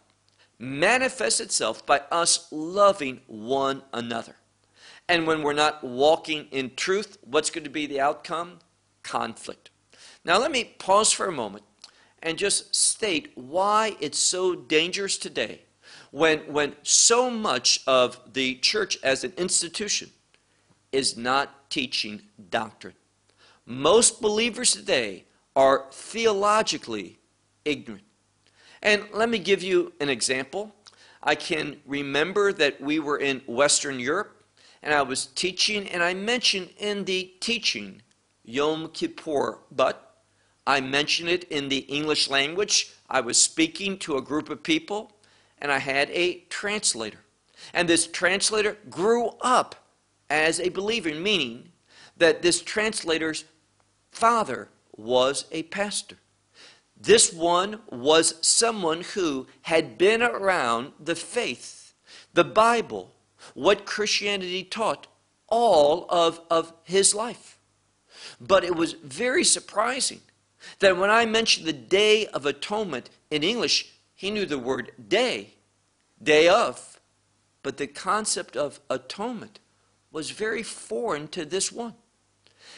manifests 0.62 1.40
itself 1.40 1.84
by 1.84 2.00
us 2.12 2.46
loving 2.52 3.20
one 3.26 3.82
another. 3.92 4.36
And 5.08 5.26
when 5.26 5.42
we're 5.42 5.52
not 5.52 5.82
walking 5.82 6.46
in 6.52 6.76
truth, 6.76 7.18
what's 7.22 7.50
going 7.50 7.64
to 7.64 7.70
be 7.70 7.86
the 7.86 8.00
outcome? 8.00 8.60
Conflict. 9.02 9.70
Now, 10.24 10.38
let 10.38 10.52
me 10.52 10.72
pause 10.78 11.10
for 11.10 11.26
a 11.26 11.32
moment 11.32 11.64
and 12.22 12.38
just 12.38 12.76
state 12.76 13.32
why 13.34 13.96
it's 13.98 14.18
so 14.18 14.54
dangerous 14.54 15.18
today 15.18 15.62
when, 16.12 16.38
when 16.52 16.76
so 16.84 17.28
much 17.28 17.80
of 17.88 18.20
the 18.32 18.54
church 18.56 18.96
as 19.02 19.24
an 19.24 19.32
institution 19.36 20.10
is 20.92 21.16
not 21.16 21.70
teaching 21.70 22.22
doctrine. 22.50 22.94
Most 23.66 24.22
believers 24.22 24.72
today 24.72 25.24
are 25.56 25.86
theologically 25.90 27.18
ignorant. 27.64 28.04
And 28.82 29.04
let 29.12 29.28
me 29.28 29.38
give 29.38 29.62
you 29.62 29.92
an 30.00 30.08
example. 30.08 30.74
I 31.22 31.36
can 31.36 31.80
remember 31.86 32.52
that 32.54 32.80
we 32.80 32.98
were 32.98 33.18
in 33.18 33.40
Western 33.46 34.00
Europe 34.00 34.42
and 34.82 34.92
I 34.92 35.02
was 35.02 35.26
teaching, 35.26 35.86
and 35.88 36.02
I 36.02 36.12
mentioned 36.12 36.70
in 36.78 37.04
the 37.04 37.32
teaching 37.38 38.02
Yom 38.44 38.88
Kippur, 38.88 39.60
but 39.70 40.24
I 40.66 40.80
mentioned 40.80 41.28
it 41.28 41.44
in 41.44 41.68
the 41.68 41.78
English 41.78 42.28
language. 42.28 42.92
I 43.08 43.20
was 43.20 43.40
speaking 43.40 43.96
to 43.98 44.16
a 44.16 44.22
group 44.22 44.50
of 44.50 44.64
people 44.64 45.12
and 45.58 45.70
I 45.70 45.78
had 45.78 46.10
a 46.10 46.40
translator. 46.48 47.20
And 47.72 47.88
this 47.88 48.08
translator 48.08 48.76
grew 48.90 49.30
up 49.40 49.76
as 50.28 50.58
a 50.58 50.70
believer, 50.70 51.14
meaning 51.14 51.70
that 52.16 52.42
this 52.42 52.60
translator's 52.60 53.44
father 54.10 54.68
was 54.96 55.46
a 55.52 55.62
pastor. 55.64 56.16
This 57.02 57.32
one 57.32 57.80
was 57.90 58.34
someone 58.46 59.00
who 59.00 59.48
had 59.62 59.98
been 59.98 60.22
around 60.22 60.92
the 61.00 61.16
faith, 61.16 61.94
the 62.32 62.44
Bible, 62.44 63.12
what 63.54 63.84
Christianity 63.84 64.62
taught 64.62 65.08
all 65.48 66.06
of, 66.08 66.40
of 66.48 66.72
his 66.84 67.12
life. 67.12 67.58
But 68.40 68.62
it 68.62 68.76
was 68.76 68.92
very 68.92 69.42
surprising 69.42 70.20
that 70.78 70.96
when 70.96 71.10
I 71.10 71.26
mentioned 71.26 71.66
the 71.66 71.72
Day 71.72 72.26
of 72.28 72.46
Atonement 72.46 73.10
in 73.32 73.42
English, 73.42 73.92
he 74.14 74.30
knew 74.30 74.46
the 74.46 74.58
word 74.58 74.92
day, 75.08 75.54
day 76.22 76.46
of, 76.46 77.00
but 77.64 77.78
the 77.78 77.88
concept 77.88 78.56
of 78.56 78.78
atonement 78.88 79.58
was 80.12 80.30
very 80.30 80.62
foreign 80.62 81.26
to 81.28 81.44
this 81.44 81.72
one. 81.72 81.94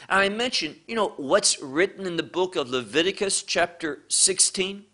And 0.07 0.19
I 0.19 0.29
mentioned, 0.29 0.75
you 0.87 0.95
know, 0.95 1.09
what's 1.17 1.61
written 1.61 2.05
in 2.05 2.15
the 2.15 2.23
book 2.23 2.55
of 2.55 2.69
Leviticus, 2.69 3.43
chapter 3.43 4.03
16, 4.07 4.85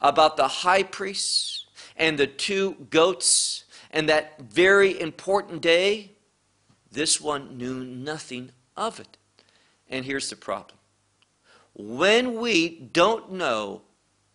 about 0.00 0.36
the 0.36 0.48
high 0.48 0.82
priests 0.82 1.66
and 1.96 2.18
the 2.18 2.26
two 2.26 2.76
goats 2.90 3.64
and 3.90 4.08
that 4.08 4.40
very 4.40 4.98
important 5.00 5.60
day. 5.60 6.12
This 6.90 7.20
one 7.20 7.56
knew 7.56 7.84
nothing 7.84 8.50
of 8.76 9.00
it. 9.00 9.16
And 9.88 10.04
here's 10.04 10.30
the 10.30 10.36
problem 10.36 10.78
when 11.74 12.38
we 12.38 12.68
don't 12.92 13.32
know 13.32 13.82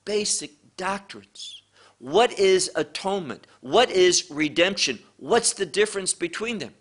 basic 0.06 0.52
doctrines. 0.76 1.62
What 2.00 2.38
is 2.38 2.72
atonement? 2.76 3.48
What 3.62 3.90
is 3.90 4.30
redemption? 4.30 5.00
What's 5.18 5.54
the 5.54 5.66
difference 5.66 6.14
between 6.14 6.60
them? 6.60 6.74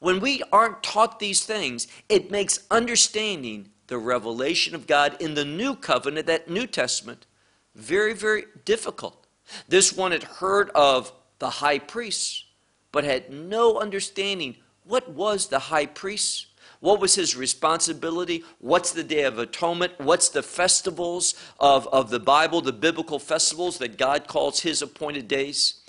When 0.00 0.20
we 0.20 0.42
aren't 0.52 0.82
taught 0.82 1.18
these 1.18 1.44
things, 1.44 1.86
it 2.08 2.30
makes 2.30 2.66
understanding 2.70 3.70
the 3.86 3.98
revelation 3.98 4.74
of 4.74 4.86
God 4.86 5.16
in 5.20 5.34
the 5.34 5.44
new 5.44 5.74
covenant, 5.74 6.26
that 6.26 6.50
New 6.50 6.66
Testament, 6.66 7.26
very, 7.74 8.12
very 8.12 8.44
difficult. 8.64 9.26
This 9.68 9.92
one 9.92 10.12
had 10.12 10.24
heard 10.24 10.70
of 10.70 11.12
the 11.38 11.50
high 11.50 11.78
priest, 11.78 12.44
but 12.92 13.04
had 13.04 13.32
no 13.32 13.78
understanding 13.78 14.56
what 14.84 15.10
was 15.10 15.46
the 15.46 15.58
high 15.58 15.86
priest 15.86 16.46
what 16.80 16.98
was 16.98 17.14
his 17.14 17.36
responsibility? 17.36 18.42
What's 18.58 18.92
the 18.92 19.04
Day 19.04 19.24
of 19.24 19.38
Atonement? 19.38 19.92
What's 19.98 20.30
the 20.30 20.42
festivals 20.42 21.34
of, 21.60 21.86
of 21.88 22.08
the 22.08 22.18
Bible, 22.18 22.62
the 22.62 22.72
biblical 22.72 23.18
festivals 23.18 23.78
that 23.78 23.98
God 23.98 24.26
calls 24.26 24.60
his 24.60 24.80
appointed 24.80 25.28
days? 25.28 25.82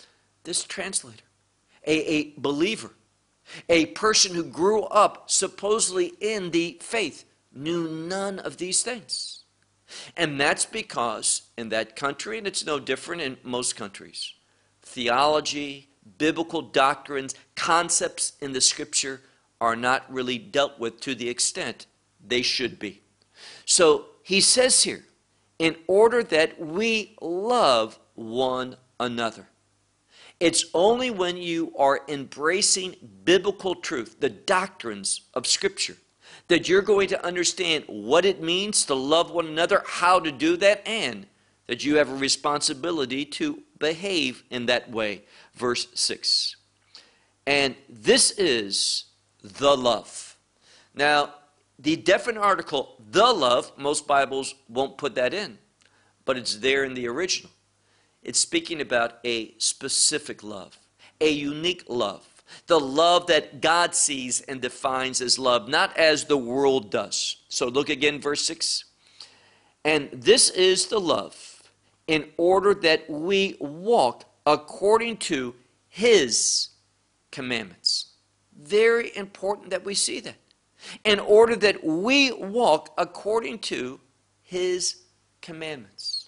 This 0.44 0.64
translator, 0.66 1.24
a, 1.88 2.14
a 2.14 2.34
believer, 2.38 2.92
a 3.70 3.88
person 3.88 4.36
who 4.36 4.44
grew 4.44 4.84
up 4.84 5.30
supposedly 5.30 6.14
in 6.20 6.52
the 6.52 6.78
faith, 6.82 7.26
knew 7.54 7.88
none 7.88 8.40
of 8.40 8.58
these 8.58 8.84
things. 8.84 9.44
And 10.16 10.40
that's 10.40 10.66
because 10.66 11.44
in 11.58 11.70
that 11.70 11.96
country, 11.96 12.38
and 12.38 12.48
it's 12.48 12.66
no 12.66 12.80
different 12.80 13.22
in 13.22 13.38
most 13.44 13.76
countries, 13.76 14.34
theology, 14.82 15.90
biblical 16.18 16.62
doctrines, 16.62 17.36
concepts 17.56 18.34
in 18.42 18.54
the 18.54 18.62
scripture 18.62 19.22
are 19.60 19.76
not 19.76 20.12
really 20.12 20.38
dealt 20.38 20.80
with 20.80 21.00
to 21.02 21.14
the 21.14 21.30
extent 21.30 21.86
they 22.26 22.42
should 22.42 22.80
be. 22.80 23.02
So 23.66 24.06
he 24.24 24.42
says 24.42 24.84
here, 24.84 25.04
in 25.60 25.76
order 25.88 26.24
that 26.24 26.60
we 26.60 27.16
love 27.22 28.00
one 28.16 28.76
another. 29.00 29.48
It's 30.42 30.66
only 30.74 31.12
when 31.12 31.38
you 31.38 31.72
are 31.78 32.02
embracing 32.08 32.96
biblical 33.24 33.76
truth, 33.76 34.20
the 34.20 34.30
doctrines 34.30 35.22
of 35.36 35.46
Scripture, 35.46 35.98
that 36.48 36.68
you're 36.68 36.82
going 36.82 37.10
to 37.10 37.24
understand 37.24 37.84
what 37.86 38.26
it 38.26 38.42
means 38.42 38.84
to 38.86 38.96
love 38.96 39.30
one 39.30 39.46
another, 39.46 39.84
how 39.86 40.20
to 40.20 40.32
do 40.32 40.58
that, 40.58 40.82
and 40.88 41.28
that 41.68 41.86
you 41.86 41.98
have 41.98 42.10
a 42.10 42.16
responsibility 42.16 43.24
to 43.24 43.62
behave 43.78 44.44
in 44.50 44.66
that 44.66 44.90
way. 44.90 45.22
Verse 45.54 45.88
6. 45.94 46.56
And 47.46 47.76
this 47.88 48.32
is 48.32 49.06
the 49.44 49.78
love. 49.78 50.38
Now, 50.96 51.36
the 51.78 51.98
definite 51.98 52.42
article, 52.42 52.96
the 53.12 53.32
love, 53.32 53.72
most 53.78 54.08
Bibles 54.08 54.56
won't 54.68 54.98
put 54.98 55.14
that 55.14 55.36
in, 55.36 55.60
but 56.26 56.36
it's 56.36 56.56
there 56.56 56.84
in 56.84 56.96
the 56.96 57.08
original. 57.08 57.52
It's 58.24 58.40
speaking 58.40 58.82
about 58.82 59.20
a 59.24 59.54
specific 59.58 60.44
love, 60.44 60.78
a 61.20 61.30
unique 61.30 61.84
love, 61.88 62.44
the 62.68 62.80
love 62.80 63.28
that 63.28 63.62
God 63.62 63.96
sees 63.96 64.42
and 64.42 64.62
defines 64.62 65.22
as 65.22 65.40
love, 65.40 65.68
not 65.68 65.96
as 65.98 66.26
the 66.26 66.38
world 66.38 66.92
does. 66.92 67.38
So 67.50 67.68
look 67.68 67.90
again, 67.90 68.22
verse 68.22 68.46
6. 68.46 68.86
And 69.84 70.10
this 70.12 70.50
is 70.50 70.88
the 70.88 71.00
love, 71.00 71.64
in 72.08 72.30
order 72.38 72.74
that 72.76 73.10
we 73.10 73.56
walk 73.60 74.26
according 74.46 75.18
to 75.18 75.56
his 75.88 76.70
commandments. 77.32 78.08
Very 78.60 79.16
important 79.16 79.72
that 79.72 79.84
we 79.84 79.96
see 79.96 80.20
that. 80.20 80.36
In 81.04 81.20
order 81.20 81.56
that 81.56 81.84
we 81.84 82.32
walk 82.32 82.94
according 82.98 83.60
to 83.60 84.00
his 84.44 84.98
commandments. 85.42 86.21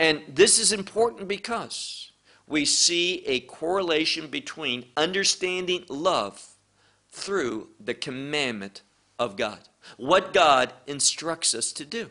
And 0.00 0.22
this 0.26 0.58
is 0.58 0.72
important 0.72 1.28
because 1.28 2.10
we 2.46 2.64
see 2.64 3.22
a 3.26 3.40
correlation 3.40 4.28
between 4.28 4.86
understanding 4.96 5.84
love 5.90 6.42
through 7.10 7.68
the 7.78 7.92
commandment 7.92 8.80
of 9.18 9.36
God. 9.36 9.60
What 9.98 10.32
God 10.32 10.72
instructs 10.86 11.52
us 11.52 11.70
to 11.72 11.84
do. 11.84 12.08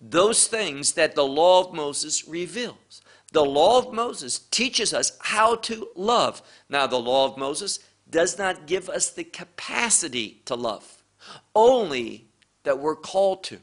Those 0.00 0.48
things 0.48 0.94
that 0.94 1.14
the 1.14 1.24
law 1.24 1.64
of 1.64 1.72
Moses 1.72 2.26
reveals. 2.26 3.00
The 3.30 3.44
law 3.44 3.78
of 3.78 3.92
Moses 3.94 4.40
teaches 4.40 4.92
us 4.92 5.16
how 5.20 5.54
to 5.54 5.88
love. 5.94 6.42
Now, 6.68 6.88
the 6.88 6.98
law 6.98 7.26
of 7.26 7.38
Moses 7.38 7.78
does 8.10 8.38
not 8.38 8.66
give 8.66 8.88
us 8.88 9.10
the 9.10 9.24
capacity 9.24 10.42
to 10.46 10.56
love, 10.56 11.04
only 11.54 12.26
that 12.64 12.80
we're 12.80 12.96
called 12.96 13.44
to. 13.44 13.58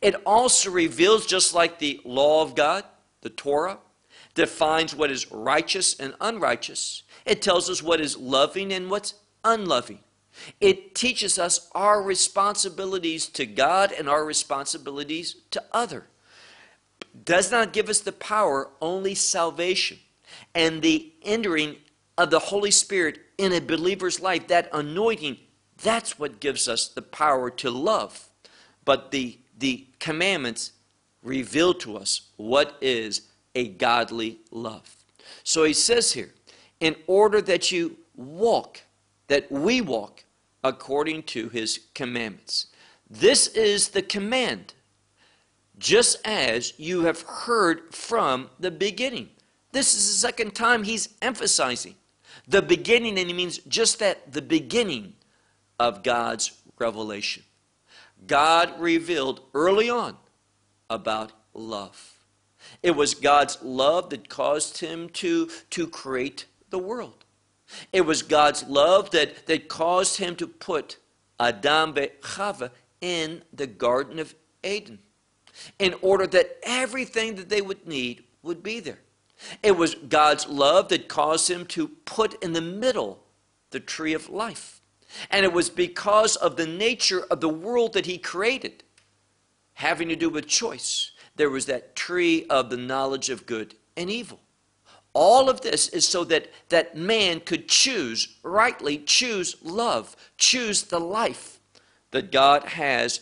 It 0.00 0.14
also 0.24 0.70
reveals, 0.70 1.26
just 1.26 1.54
like 1.54 1.78
the 1.78 2.00
law 2.04 2.42
of 2.42 2.54
God, 2.54 2.84
the 3.22 3.30
Torah, 3.30 3.78
defines 4.34 4.94
what 4.94 5.10
is 5.10 5.30
righteous 5.32 5.98
and 5.98 6.14
unrighteous. 6.20 7.02
It 7.24 7.42
tells 7.42 7.70
us 7.70 7.82
what 7.82 8.00
is 8.00 8.16
loving 8.16 8.72
and 8.72 8.90
what's 8.90 9.14
unloving. 9.44 10.00
It 10.60 10.94
teaches 10.94 11.38
us 11.38 11.70
our 11.74 12.02
responsibilities 12.02 13.26
to 13.28 13.46
God 13.46 13.92
and 13.92 14.08
our 14.08 14.24
responsibilities 14.24 15.36
to 15.50 15.62
other. 15.72 16.06
Does 17.24 17.50
not 17.50 17.72
give 17.72 17.88
us 17.88 18.00
the 18.00 18.12
power, 18.12 18.68
only 18.80 19.14
salvation 19.14 19.98
and 20.54 20.82
the 20.82 21.12
entering 21.22 21.76
of 22.18 22.30
the 22.30 22.38
Holy 22.38 22.70
Spirit 22.70 23.20
in 23.38 23.52
a 23.52 23.60
believer's 23.60 24.20
life, 24.20 24.48
that 24.48 24.68
anointing, 24.72 25.38
that's 25.82 26.18
what 26.18 26.40
gives 26.40 26.68
us 26.68 26.88
the 26.88 27.02
power 27.02 27.50
to 27.50 27.70
love. 27.70 28.28
But 28.84 29.10
the, 29.10 29.38
the 29.56 29.86
commandments 29.98 30.72
reveal 31.22 31.74
to 31.74 31.96
us 31.96 32.28
what 32.36 32.76
is 32.80 33.22
a 33.54 33.68
godly 33.68 34.38
love. 34.50 34.96
So 35.42 35.64
he 35.64 35.72
says 35.72 36.12
here, 36.12 36.32
in 36.80 36.94
order 37.06 37.40
that 37.42 37.72
you 37.72 37.96
walk, 38.14 38.82
that 39.28 39.50
we 39.50 39.80
walk 39.80 40.24
according 40.62 41.22
to 41.22 41.48
his 41.48 41.80
commandments. 41.94 42.66
This 43.08 43.46
is 43.48 43.90
the 43.90 44.02
command, 44.02 44.74
just 45.78 46.18
as 46.26 46.72
you 46.76 47.02
have 47.02 47.22
heard 47.22 47.94
from 47.94 48.50
the 48.58 48.70
beginning. 48.70 49.28
This 49.72 49.94
is 49.94 50.06
the 50.06 50.28
second 50.28 50.54
time 50.54 50.82
he's 50.82 51.10
emphasizing 51.22 51.94
the 52.48 52.62
beginning, 52.62 53.18
and 53.18 53.28
he 53.28 53.34
means 53.34 53.58
just 53.68 53.98
that, 53.98 54.32
the 54.32 54.42
beginning 54.42 55.14
of 55.78 56.02
God's 56.02 56.52
revelation. 56.78 57.42
God 58.26 58.78
revealed 58.78 59.40
early 59.54 59.90
on 59.90 60.16
about 60.88 61.32
love. 61.54 62.14
It 62.82 62.92
was 62.92 63.14
God's 63.14 63.58
love 63.62 64.10
that 64.10 64.28
caused 64.28 64.78
him 64.78 65.08
to, 65.10 65.50
to 65.70 65.86
create 65.86 66.46
the 66.70 66.78
world. 66.78 67.24
It 67.92 68.02
was 68.02 68.22
God's 68.22 68.64
love 68.64 69.10
that, 69.10 69.46
that 69.46 69.68
caused 69.68 70.18
him 70.18 70.36
to 70.36 70.46
put 70.46 70.98
Adam 71.38 71.94
Chava 71.94 72.70
in 73.00 73.42
the 73.52 73.66
Garden 73.66 74.18
of 74.18 74.34
Eden 74.64 74.98
in 75.78 75.94
order 76.02 76.26
that 76.26 76.58
everything 76.62 77.34
that 77.36 77.48
they 77.48 77.60
would 77.60 77.86
need 77.86 78.24
would 78.42 78.62
be 78.62 78.80
there. 78.80 78.98
It 79.62 79.76
was 79.76 79.94
God's 79.94 80.46
love 80.46 80.88
that 80.88 81.08
caused 81.08 81.50
him 81.50 81.66
to 81.66 81.88
put 81.88 82.42
in 82.42 82.52
the 82.52 82.60
middle 82.60 83.22
the 83.70 83.80
tree 83.80 84.14
of 84.14 84.30
life. 84.30 84.75
And 85.30 85.44
it 85.44 85.52
was 85.52 85.70
because 85.70 86.36
of 86.36 86.56
the 86.56 86.66
nature 86.66 87.24
of 87.30 87.40
the 87.40 87.48
world 87.48 87.92
that 87.94 88.06
he 88.06 88.18
created, 88.18 88.84
having 89.74 90.08
to 90.08 90.16
do 90.16 90.30
with 90.30 90.46
choice. 90.46 91.12
There 91.36 91.50
was 91.50 91.66
that 91.66 91.96
tree 91.96 92.46
of 92.48 92.70
the 92.70 92.76
knowledge 92.76 93.30
of 93.30 93.46
good 93.46 93.74
and 93.96 94.10
evil. 94.10 94.40
All 95.12 95.48
of 95.48 95.62
this 95.62 95.88
is 95.88 96.06
so 96.06 96.24
that, 96.24 96.48
that 96.68 96.96
man 96.96 97.40
could 97.40 97.68
choose, 97.68 98.36
rightly 98.42 98.98
choose 98.98 99.56
love, 99.62 100.14
choose 100.36 100.82
the 100.82 101.00
life 101.00 101.58
that 102.10 102.30
God 102.32 102.64
has 102.64 103.20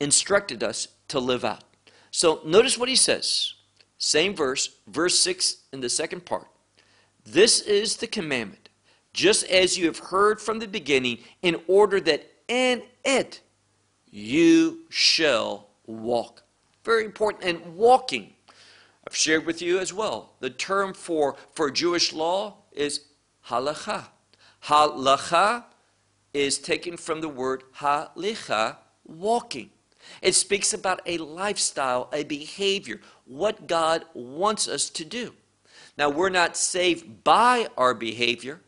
instructed 0.00 0.62
us 0.62 0.88
to 1.08 1.20
live 1.20 1.44
out. 1.44 1.64
So 2.10 2.40
notice 2.44 2.78
what 2.78 2.88
he 2.88 2.96
says. 2.96 3.54
Same 3.98 4.34
verse, 4.34 4.76
verse 4.86 5.18
6 5.18 5.56
in 5.72 5.80
the 5.80 5.90
second 5.90 6.24
part. 6.24 6.48
This 7.26 7.60
is 7.60 7.96
the 7.96 8.06
commandment, 8.06 8.67
just 9.12 9.44
as 9.46 9.76
you 9.76 9.86
have 9.86 9.98
heard 9.98 10.40
from 10.40 10.58
the 10.58 10.68
beginning, 10.68 11.18
in 11.42 11.60
order 11.66 12.00
that 12.00 12.26
in 12.48 12.82
it 13.04 13.40
you 14.10 14.80
shall 14.88 15.68
walk. 15.86 16.42
Very 16.84 17.04
important. 17.04 17.44
And 17.44 17.76
walking, 17.76 18.32
I've 19.06 19.16
shared 19.16 19.46
with 19.46 19.60
you 19.60 19.78
as 19.78 19.92
well. 19.92 20.34
The 20.40 20.50
term 20.50 20.94
for, 20.94 21.36
for 21.52 21.70
Jewish 21.70 22.12
law 22.12 22.56
is 22.72 23.02
halacha. 23.46 24.06
Halacha 24.64 25.64
is 26.32 26.58
taken 26.58 26.96
from 26.96 27.20
the 27.20 27.28
word 27.28 27.64
halicha, 27.76 28.76
walking. 29.04 29.70
It 30.22 30.34
speaks 30.34 30.72
about 30.72 31.00
a 31.06 31.18
lifestyle, 31.18 32.08
a 32.12 32.24
behavior, 32.24 33.00
what 33.24 33.66
God 33.66 34.04
wants 34.14 34.68
us 34.68 34.88
to 34.90 35.04
do. 35.04 35.34
Now, 35.96 36.08
we're 36.08 36.28
not 36.28 36.56
saved 36.56 37.24
by 37.24 37.66
our 37.76 37.92
behavior, 37.92 38.60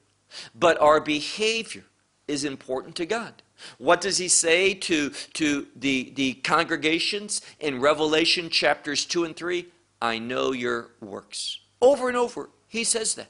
but 0.55 0.81
our 0.81 1.01
behavior 1.01 1.85
is 2.29 2.45
important 2.45 2.95
to 2.97 3.07
God. 3.07 3.43
What 3.79 4.01
does 4.01 4.19
he 4.19 4.29
say 4.29 4.75
to, 4.75 5.11
to 5.35 5.66
the, 5.77 6.12
the 6.14 6.35
congregations 6.35 7.43
in 7.59 7.81
Revelation 7.81 8.49
chapters 8.49 9.05
2 9.05 9.25
and 9.25 9.37
3? 9.37 9.66
I 10.01 10.19
know 10.19 10.53
your 10.53 10.90
works. 11.01 11.59
Over 11.83 12.09
and 12.09 12.16
over, 12.16 12.51
he 12.69 12.85
says 12.85 13.14
that. 13.14 13.29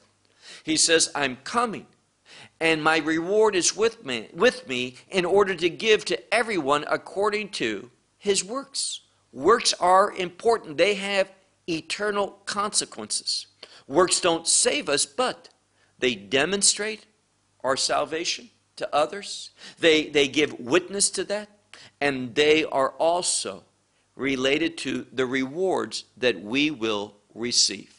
He 0.64 0.76
says, 0.76 1.10
I'm 1.14 1.36
coming, 1.36 1.86
and 2.60 2.82
my 2.82 2.98
reward 2.98 3.54
is 3.54 3.76
with 3.76 4.04
me, 4.04 4.28
with 4.32 4.68
me 4.68 4.96
in 5.08 5.24
order 5.24 5.54
to 5.54 5.70
give 5.70 6.04
to 6.06 6.34
everyone 6.34 6.84
according 6.88 7.50
to 7.50 7.90
his 8.18 8.44
works. 8.44 9.00
Works 9.32 9.72
are 9.74 10.12
important, 10.12 10.76
they 10.76 10.94
have 10.94 11.30
eternal 11.68 12.38
consequences. 12.46 13.46
Works 13.86 14.20
don't 14.20 14.46
save 14.46 14.88
us, 14.88 15.06
but 15.06 15.48
they 16.00 16.14
demonstrate 16.14 17.06
our 17.62 17.76
salvation 17.76 18.50
to 18.76 18.94
others, 18.94 19.50
they, 19.78 20.08
they 20.08 20.26
give 20.26 20.58
witness 20.58 21.10
to 21.10 21.24
that, 21.24 21.48
and 22.00 22.34
they 22.34 22.64
are 22.64 22.90
also 22.90 23.62
related 24.16 24.78
to 24.78 25.06
the 25.12 25.26
rewards 25.26 26.04
that 26.16 26.40
we 26.40 26.70
will 26.70 27.14
receive. 27.34 27.94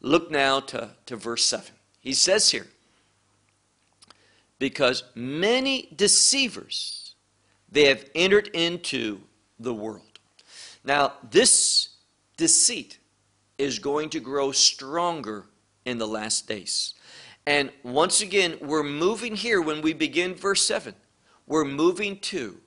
Look 0.00 0.30
now 0.30 0.60
to, 0.60 0.90
to 1.06 1.16
verse 1.16 1.44
7. 1.44 1.66
He 2.00 2.12
says 2.12 2.50
here, 2.50 2.66
because 4.58 5.04
many 5.14 5.88
deceivers 5.94 7.14
they 7.70 7.86
have 7.88 8.04
entered 8.14 8.48
into 8.54 9.20
the 9.58 9.74
world. 9.74 10.20
Now, 10.84 11.14
this 11.28 11.88
deceit 12.36 12.98
is 13.58 13.78
going 13.78 14.10
to 14.10 14.20
grow 14.20 14.52
stronger 14.52 15.46
in 15.84 15.98
the 15.98 16.06
last 16.06 16.46
days. 16.46 16.94
And 17.46 17.70
once 17.82 18.20
again, 18.20 18.56
we're 18.60 18.82
moving 18.82 19.36
here 19.36 19.60
when 19.60 19.82
we 19.82 19.92
begin 19.92 20.34
verse 20.34 20.66
7. 20.66 20.94
We're 21.46 21.64
moving 21.64 22.18
to 22.20 22.58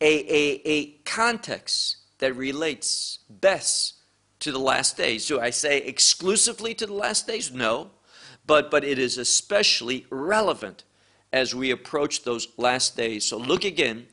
a, 0.00 0.06
a, 0.06 0.62
a 0.64 0.86
context 1.04 1.96
that 2.18 2.34
relates 2.34 3.20
best 3.30 3.94
to 4.40 4.52
the 4.52 4.58
last 4.58 4.96
days. 4.96 5.26
Do 5.26 5.40
I 5.40 5.50
say 5.50 5.78
exclusively 5.78 6.74
to 6.74 6.86
the 6.86 6.92
last 6.92 7.26
days? 7.26 7.52
No. 7.52 7.90
But, 8.46 8.70
but 8.70 8.84
it 8.84 8.98
is 8.98 9.18
especially 9.18 10.06
relevant 10.10 10.84
as 11.32 11.54
we 11.54 11.70
approach 11.70 12.24
those 12.24 12.48
last 12.56 12.96
days. 12.96 13.24
So 13.24 13.36
look 13.36 13.64
again, 13.64 14.06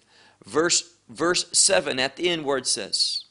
verse, 0.46 0.96
verse 1.10 1.46
7 1.58 2.00
at 2.00 2.16
the 2.16 2.30
end 2.30 2.44
where 2.46 2.58
it 2.58 2.68
says, 2.68 3.26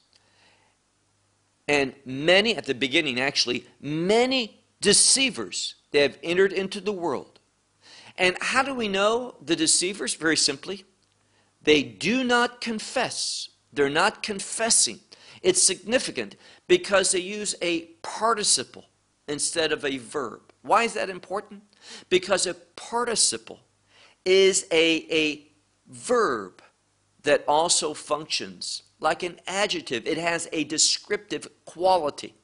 And 1.69 1.95
many, 2.05 2.57
at 2.57 2.65
the 2.67 2.75
beginning 2.75 3.21
actually, 3.21 3.67
many 3.81 4.61
deceivers 4.81 5.75
they 5.95 6.03
have 6.03 6.19
entered 6.25 6.53
into 6.53 6.81
the 6.81 6.91
world. 6.91 7.39
And 8.19 8.37
how 8.41 8.65
do 8.65 8.75
we 8.75 8.89
know 8.89 9.37
the 9.41 9.55
deceivers? 9.55 10.15
Very 10.15 10.37
simply, 10.37 10.85
they 11.63 11.85
do 11.85 12.25
not 12.25 12.61
confess. 12.61 13.51
They're 13.73 13.89
not 13.89 14.21
confessing. 14.21 14.99
It's 15.41 15.63
significant 15.63 16.35
because 16.67 17.13
they 17.13 17.21
use 17.21 17.55
a 17.63 17.83
participle 18.03 18.87
instead 19.29 19.71
of 19.71 19.85
a 19.85 19.99
verb. 19.99 20.41
Why 20.63 20.83
is 20.83 20.95
that 20.95 21.11
important? 21.11 21.63
Because 22.11 22.45
a 22.45 22.55
participle 22.55 23.61
is 24.25 24.67
a, 24.73 25.07
a 25.13 25.47
verb 25.87 26.61
that 27.23 27.45
also 27.47 27.95
functions 27.95 28.83
like 28.99 29.23
an 29.23 29.39
adjective. 29.47 30.09
It 30.09 30.19
has 30.19 30.49
a 30.51 30.65
descriptive 30.65 31.47
quality. 31.65 32.35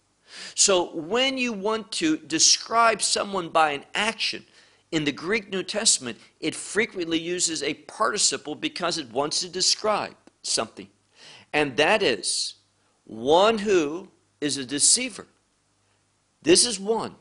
So 0.54 0.94
when 0.94 1.38
you 1.38 1.52
want 1.52 1.92
to 1.92 2.16
describe 2.16 3.02
someone 3.02 3.48
by 3.48 3.72
an 3.72 3.84
action, 3.94 4.44
in 4.92 5.04
the 5.04 5.12
Greek 5.12 5.50
New 5.50 5.62
Testament, 5.62 6.18
it 6.40 6.54
frequently 6.54 7.18
uses 7.18 7.62
a 7.62 7.74
participle 7.74 8.54
because 8.54 8.98
it 8.98 9.10
wants 9.12 9.40
to 9.40 9.48
describe 9.48 10.16
something. 10.42 10.88
And 11.52 11.76
that 11.76 12.02
is 12.02 12.54
one 13.04 13.58
who 13.58 14.08
is 14.40 14.56
a 14.56 14.64
deceiver. 14.64 15.26
This 16.42 16.66
is 16.66 16.80
one 16.80 17.14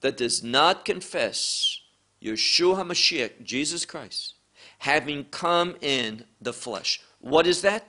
that 0.00 0.16
does 0.16 0.42
not 0.42 0.84
confess 0.84 1.80
Yeshua 2.22 2.76
HaMashiach, 2.76 3.42
Jesus 3.42 3.84
Christ, 3.84 4.34
having 4.78 5.24
come 5.24 5.76
in 5.80 6.24
the 6.40 6.52
flesh. 6.52 7.00
What 7.20 7.46
is 7.46 7.62
that? 7.62 7.86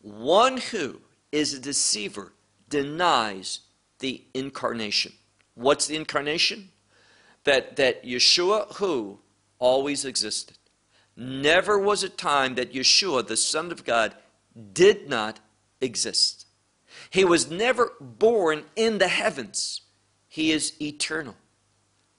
One 0.00 0.58
who 0.58 1.00
is 1.32 1.52
a 1.52 1.58
deceiver 1.58 2.32
denies 2.70 3.60
the 3.98 4.22
incarnation. 4.32 5.12
What's 5.54 5.86
the 5.86 5.96
incarnation? 5.96 6.70
That, 7.44 7.76
that 7.76 8.04
Yeshua, 8.04 8.76
who 8.76 9.18
always 9.58 10.04
existed. 10.04 10.56
Never 11.16 11.78
was 11.78 12.02
a 12.02 12.08
time 12.08 12.54
that 12.54 12.72
Yeshua, 12.72 13.26
the 13.26 13.36
Son 13.36 13.70
of 13.70 13.84
God, 13.84 14.14
did 14.72 15.08
not 15.08 15.40
exist. 15.80 16.46
He 17.10 17.24
was 17.24 17.50
never 17.50 17.92
born 18.00 18.64
in 18.76 18.98
the 18.98 19.08
heavens. 19.08 19.82
He 20.28 20.52
is 20.52 20.80
eternal, 20.80 21.36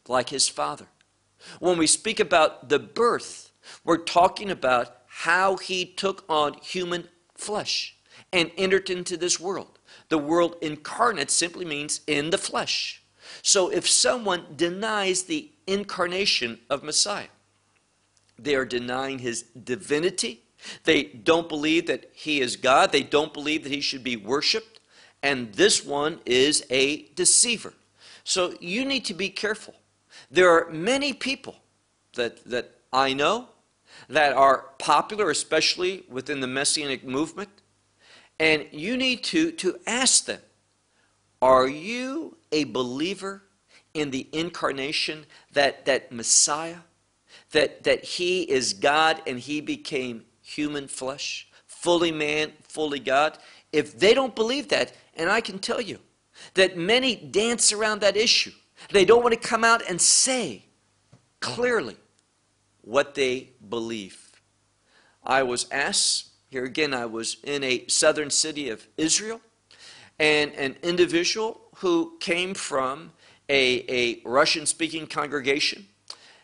like 0.07 0.29
his 0.29 0.47
Father. 0.47 0.87
When 1.59 1.77
we 1.77 1.87
speak 1.87 2.19
about 2.19 2.69
the 2.69 2.79
birth, 2.79 3.51
we're 3.83 3.97
talking 3.97 4.49
about 4.49 4.95
how 5.07 5.57
he 5.57 5.85
took 5.85 6.23
on 6.29 6.53
human 6.55 7.07
flesh 7.35 7.95
and 8.31 8.51
entered 8.57 8.89
into 8.89 9.17
this 9.17 9.39
world. 9.39 9.79
The 10.09 10.17
world 10.17 10.55
incarnate 10.61 11.31
simply 11.31 11.65
means 11.65 12.01
in 12.07 12.29
the 12.29 12.37
flesh. 12.37 13.01
So 13.41 13.69
if 13.69 13.87
someone 13.87 14.45
denies 14.55 15.23
the 15.23 15.49
incarnation 15.67 16.59
of 16.69 16.83
Messiah, 16.83 17.27
they 18.37 18.55
are 18.55 18.65
denying 18.65 19.19
his 19.19 19.43
divinity. 19.43 20.41
They 20.83 21.03
don't 21.03 21.49
believe 21.49 21.87
that 21.87 22.11
he 22.13 22.41
is 22.41 22.55
God. 22.55 22.91
They 22.91 23.03
don't 23.03 23.33
believe 23.33 23.63
that 23.63 23.71
he 23.71 23.81
should 23.81 24.03
be 24.03 24.15
worshiped. 24.15 24.79
And 25.23 25.53
this 25.53 25.85
one 25.85 26.19
is 26.25 26.65
a 26.69 27.03
deceiver. 27.15 27.73
So 28.23 28.55
you 28.59 28.85
need 28.85 29.05
to 29.05 29.13
be 29.13 29.29
careful. 29.29 29.75
There 30.29 30.49
are 30.49 30.69
many 30.71 31.13
people 31.13 31.57
that, 32.15 32.43
that 32.45 32.71
I 32.91 33.13
know 33.13 33.49
that 34.09 34.33
are 34.33 34.65
popular, 34.77 35.29
especially 35.29 36.03
within 36.09 36.39
the 36.39 36.47
Messianic 36.47 37.03
movement, 37.03 37.49
and 38.41 38.65
you 38.71 38.97
need 38.97 39.23
to, 39.25 39.51
to 39.51 39.79
ask 39.85 40.25
them 40.25 40.41
Are 41.41 41.67
you 41.67 42.37
a 42.51 42.65
believer 42.65 43.43
in 43.93 44.09
the 44.09 44.27
incarnation, 44.33 45.25
that, 45.53 45.85
that 45.85 46.11
Messiah, 46.11 46.77
that, 47.51 47.83
that 47.83 48.03
He 48.03 48.41
is 48.41 48.73
God 48.73 49.21
and 49.27 49.37
He 49.37 49.61
became 49.61 50.25
human 50.41 50.87
flesh, 50.87 51.47
fully 51.67 52.11
man, 52.11 52.51
fully 52.63 52.99
God? 52.99 53.37
If 53.71 53.97
they 53.99 54.13
don't 54.15 54.35
believe 54.35 54.69
that, 54.69 54.91
and 55.15 55.29
I 55.29 55.39
can 55.39 55.59
tell 55.59 55.79
you 55.79 55.99
that 56.55 56.75
many 56.75 57.15
dance 57.15 57.71
around 57.71 58.01
that 58.01 58.17
issue, 58.17 58.51
they 58.91 59.05
don't 59.05 59.21
want 59.21 59.39
to 59.39 59.47
come 59.47 59.63
out 59.63 59.87
and 59.87 60.01
say 60.01 60.65
clearly 61.39 61.97
what 62.81 63.13
they 63.13 63.51
believe. 63.69 64.31
I 65.23 65.43
was 65.43 65.67
asked 65.69 66.30
here 66.51 66.65
again, 66.65 66.93
I 66.93 67.05
was 67.05 67.37
in 67.45 67.63
a 67.63 67.87
southern 67.87 68.29
city 68.29 68.67
of 68.67 68.85
Israel, 68.97 69.39
and 70.19 70.51
an 70.55 70.75
individual 70.83 71.61
who 71.77 72.17
came 72.19 72.53
from 72.53 73.13
a, 73.47 73.85
a 73.87 74.21
Russian 74.25 74.65
speaking 74.65 75.07
congregation, 75.07 75.87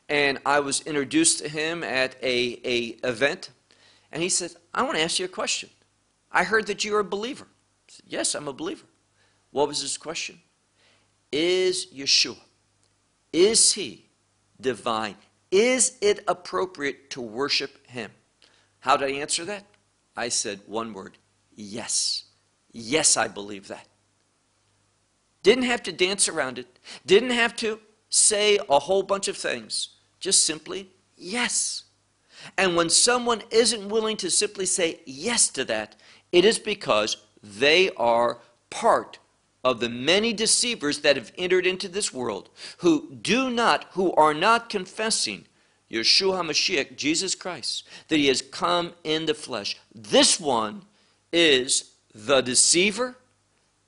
and 0.07 0.39
I 0.45 0.61
was 0.61 0.79
introduced 0.87 1.39
to 1.39 1.49
him 1.49 1.83
at 1.83 2.15
a, 2.23 2.57
a 2.63 2.97
event, 3.05 3.49
and 4.09 4.23
he 4.23 4.29
said, 4.29 4.51
I 4.73 4.83
want 4.83 4.95
to 4.95 5.03
ask 5.03 5.19
you 5.19 5.25
a 5.25 5.27
question. 5.29 5.69
I 6.31 6.45
heard 6.45 6.67
that 6.67 6.85
you're 6.85 7.01
a 7.01 7.03
believer. 7.03 7.45
I 7.49 7.91
said, 7.91 8.05
yes, 8.07 8.33
I'm 8.33 8.47
a 8.47 8.53
believer. 8.53 8.85
What 9.51 9.67
was 9.67 9.81
his 9.81 9.97
question? 9.97 10.39
Is 11.33 11.87
Yeshua, 11.87 12.37
is 13.33 13.73
he 13.73 14.05
divine? 14.61 15.17
Is 15.51 15.97
it 15.99 16.23
appropriate 16.29 17.09
to 17.09 17.19
worship 17.21 17.85
him? 17.87 18.11
How 18.79 18.95
did 18.95 19.09
I 19.09 19.15
answer 19.19 19.43
that? 19.43 19.65
I 20.17 20.29
said 20.29 20.61
one 20.65 20.93
word 20.93 21.17
yes. 21.55 22.25
Yes, 22.71 23.15
I 23.15 23.27
believe 23.27 23.67
that. 23.69 23.87
Didn't 25.43 25.63
have 25.63 25.83
to 25.83 25.91
dance 25.91 26.27
around 26.27 26.59
it, 26.59 26.79
didn't 27.05 27.29
have 27.29 27.55
to 27.57 27.79
say 28.09 28.59
a 28.69 28.79
whole 28.79 29.03
bunch 29.03 29.27
of 29.27 29.37
things, 29.37 29.89
just 30.19 30.45
simply 30.45 30.89
yes. 31.15 31.83
And 32.57 32.75
when 32.75 32.89
someone 32.89 33.43
isn't 33.51 33.89
willing 33.89 34.17
to 34.17 34.29
simply 34.29 34.65
say 34.65 35.01
yes 35.05 35.49
to 35.49 35.63
that, 35.65 35.95
it 36.31 36.43
is 36.45 36.59
because 36.59 37.17
they 37.41 37.91
are 37.91 38.39
part 38.69 39.19
of 39.63 39.79
the 39.79 39.89
many 39.89 40.33
deceivers 40.33 40.99
that 40.99 41.15
have 41.15 41.31
entered 41.37 41.65
into 41.65 41.87
this 41.87 42.13
world 42.13 42.49
who 42.79 43.15
do 43.21 43.49
not, 43.49 43.85
who 43.91 44.13
are 44.13 44.33
not 44.33 44.69
confessing 44.69 45.45
Yeshua 45.91 46.41
HaMashiach, 46.41 46.95
Jesus 46.95 47.35
Christ, 47.35 47.87
that 48.09 48.17
he 48.17 48.27
has 48.27 48.41
come 48.41 48.93
in 49.03 49.25
the 49.25 49.33
flesh. 49.33 49.77
This 49.93 50.39
one 50.39 50.83
is 51.31 51.91
the 52.13 52.41
deceiver 52.41 53.17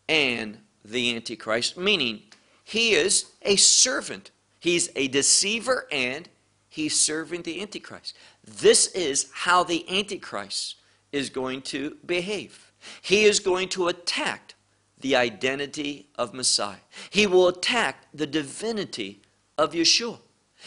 and 0.07 0.59
the 0.83 1.15
Antichrist, 1.15 1.77
meaning 1.77 2.21
he 2.63 2.91
is 2.93 3.25
a 3.41 3.55
servant. 3.55 4.31
He's 4.59 4.89
a 4.95 5.07
deceiver 5.07 5.87
and 5.91 6.29
he's 6.69 6.99
serving 6.99 7.43
the 7.43 7.61
Antichrist. 7.61 8.15
This 8.43 8.87
is 8.87 9.29
how 9.33 9.63
the 9.63 9.85
Antichrist 9.89 10.75
is 11.11 11.29
going 11.29 11.61
to 11.63 11.97
behave. 12.05 12.71
He 13.01 13.25
is 13.25 13.39
going 13.39 13.69
to 13.69 13.87
attack 13.87 14.53
the 14.99 15.15
identity 15.15 16.07
of 16.15 16.33
Messiah. 16.33 16.77
He 17.09 17.25
will 17.25 17.47
attack 17.47 18.05
the 18.13 18.27
divinity 18.27 19.21
of 19.57 19.73
Yeshua. 19.73 20.19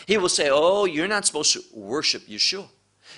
He 0.07 0.19
will 0.19 0.29
say, 0.29 0.49
Oh, 0.51 0.85
you're 0.85 1.09
not 1.09 1.27
supposed 1.27 1.53
to 1.53 1.63
worship 1.73 2.27
Yeshua. 2.27 2.69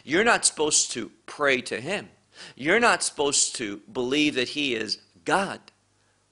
You're 0.04 0.24
not 0.24 0.44
supposed 0.44 0.90
to 0.92 1.10
pray 1.26 1.60
to 1.62 1.80
him. 1.80 2.08
You're 2.56 2.80
not 2.80 3.02
supposed 3.02 3.56
to 3.56 3.78
believe 3.92 4.34
that 4.34 4.50
he 4.50 4.74
is 4.74 4.98
God. 5.24 5.60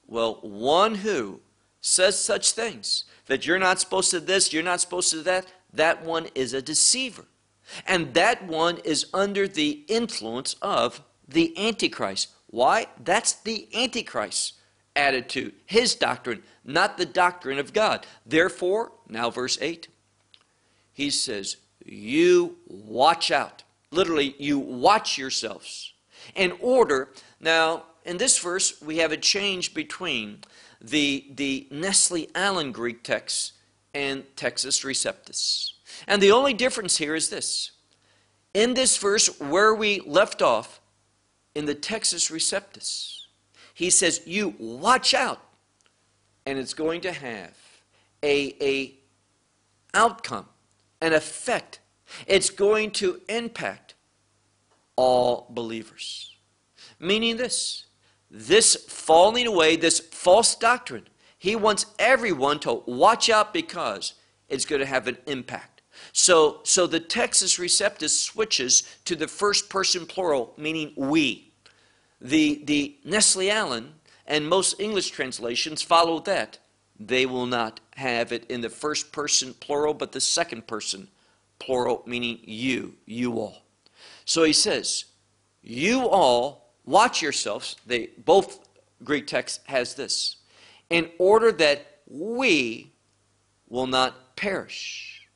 Well, 0.06 0.38
one 0.42 0.96
who 0.96 1.40
says 1.80 2.18
such 2.18 2.52
things, 2.52 3.04
that 3.26 3.46
you're 3.46 3.58
not 3.58 3.80
supposed 3.80 4.10
to 4.10 4.20
this, 4.20 4.52
you're 4.52 4.62
not 4.62 4.80
supposed 4.80 5.10
to 5.10 5.22
that, 5.22 5.46
that 5.72 6.04
one 6.04 6.28
is 6.34 6.52
a 6.52 6.62
deceiver. 6.62 7.24
And 7.86 8.12
that 8.14 8.44
one 8.44 8.78
is 8.78 9.06
under 9.14 9.48
the 9.48 9.84
influence 9.88 10.56
of 10.60 11.02
the 11.26 11.56
Antichrist. 11.56 12.30
Why? 12.48 12.86
That's 13.02 13.32
the 13.32 13.68
Antichrist 13.74 14.54
attitude, 14.94 15.54
his 15.64 15.94
doctrine, 15.94 16.42
not 16.64 16.98
the 16.98 17.06
doctrine 17.06 17.58
of 17.58 17.72
God. 17.72 18.06
Therefore, 18.26 18.92
now 19.08 19.30
verse 19.30 19.58
8, 19.60 19.88
he 20.92 21.10
says, 21.10 21.56
You 21.84 22.56
watch 22.66 23.30
out. 23.30 23.62
Literally, 23.90 24.34
you 24.38 24.58
watch 24.58 25.18
yourselves 25.18 25.92
in 26.34 26.52
order. 26.60 27.10
Now, 27.40 27.84
in 28.04 28.16
this 28.16 28.38
verse, 28.38 28.80
we 28.80 28.98
have 28.98 29.12
a 29.12 29.16
change 29.16 29.74
between 29.74 30.38
the, 30.80 31.26
the 31.34 31.68
Nestle 31.70 32.28
Aland 32.34 32.74
Greek 32.74 33.02
text 33.02 33.52
and 33.94 34.24
Textus 34.36 34.84
Receptus. 34.84 35.72
And 36.06 36.22
the 36.22 36.32
only 36.32 36.54
difference 36.54 36.96
here 36.96 37.14
is 37.14 37.28
this. 37.28 37.72
In 38.54 38.74
this 38.74 38.96
verse, 38.98 39.40
where 39.40 39.74
we 39.74 40.00
left 40.00 40.42
off, 40.42 40.80
in 41.54 41.66
the 41.66 41.74
Textus 41.74 42.30
Receptus, 42.30 43.24
he 43.74 43.90
says, 43.90 44.22
You 44.26 44.54
watch 44.58 45.14
out. 45.14 45.40
And 46.44 46.58
it's 46.58 46.74
going 46.74 47.02
to 47.02 47.12
have 47.12 47.56
a, 48.22 48.56
a 48.60 48.94
outcome, 49.94 50.46
an 51.02 51.12
effect. 51.12 51.80
It's 52.26 52.48
going 52.48 52.92
to 52.92 53.20
impact 53.28 53.94
all 54.96 55.46
believers. 55.50 56.36
Meaning 56.98 57.36
this 57.36 57.86
this 58.30 58.76
falling 58.88 59.46
away, 59.46 59.76
this 59.76 60.00
false 60.00 60.54
doctrine, 60.54 61.06
he 61.36 61.54
wants 61.54 61.84
everyone 61.98 62.60
to 62.60 62.82
watch 62.86 63.28
out 63.28 63.52
because 63.52 64.14
it's 64.48 64.64
going 64.64 64.80
to 64.80 64.86
have 64.86 65.06
an 65.06 65.18
impact. 65.26 65.82
So, 66.12 66.60
so 66.62 66.86
the 66.86 67.00
Textus 67.00 67.58
Receptus 67.58 68.10
switches 68.10 68.84
to 69.04 69.14
the 69.14 69.28
first 69.28 69.68
person 69.68 70.06
plural, 70.06 70.54
meaning 70.56 70.94
we. 70.96 71.52
The, 72.22 72.62
the 72.64 72.96
Nestle 73.04 73.50
Aland 73.50 73.92
and 74.26 74.48
most 74.48 74.80
English 74.80 75.10
translations 75.10 75.82
follow 75.82 76.18
that. 76.20 76.58
They 76.98 77.26
will 77.26 77.46
not 77.46 77.80
have 77.96 78.32
it 78.32 78.50
in 78.50 78.60
the 78.60 78.70
first 78.70 79.12
person 79.12 79.54
plural, 79.54 79.94
but 79.94 80.12
the 80.12 80.20
second 80.20 80.66
person 80.66 81.08
plural, 81.58 82.02
meaning 82.06 82.40
you, 82.44 82.94
you 83.06 83.38
all. 83.38 83.62
So 84.24 84.44
he 84.44 84.52
says, 84.52 85.06
You 85.62 86.08
all 86.08 86.74
watch 86.84 87.22
yourselves. 87.22 87.76
They 87.86 88.10
both 88.24 88.68
Greek 89.04 89.26
text 89.26 89.60
has 89.64 89.94
this. 89.94 90.36
In 90.90 91.10
order 91.18 91.52
that 91.52 91.86
we 92.06 92.92
will 93.68 93.86
not 93.86 94.36
perish. 94.36 95.28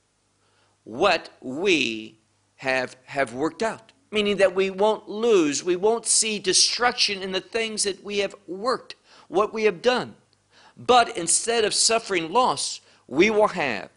What 0.84 1.30
we 1.40 2.18
have 2.56 2.96
have 3.06 3.32
worked 3.32 3.62
out. 3.62 3.92
Meaning 4.10 4.36
that 4.36 4.54
we 4.54 4.70
won't 4.70 5.08
lose, 5.08 5.64
we 5.64 5.76
won't 5.76 6.06
see 6.06 6.38
destruction 6.38 7.22
in 7.22 7.32
the 7.32 7.40
things 7.40 7.82
that 7.82 8.04
we 8.04 8.18
have 8.18 8.34
worked, 8.46 8.94
what 9.28 9.52
we 9.52 9.64
have 9.64 9.82
done. 9.82 10.14
But 10.76 11.16
instead 11.16 11.64
of 11.64 11.72
suffering 11.74 12.32
loss, 12.32 12.80
we 13.06 13.30
will 13.30 13.48
have 13.48 13.88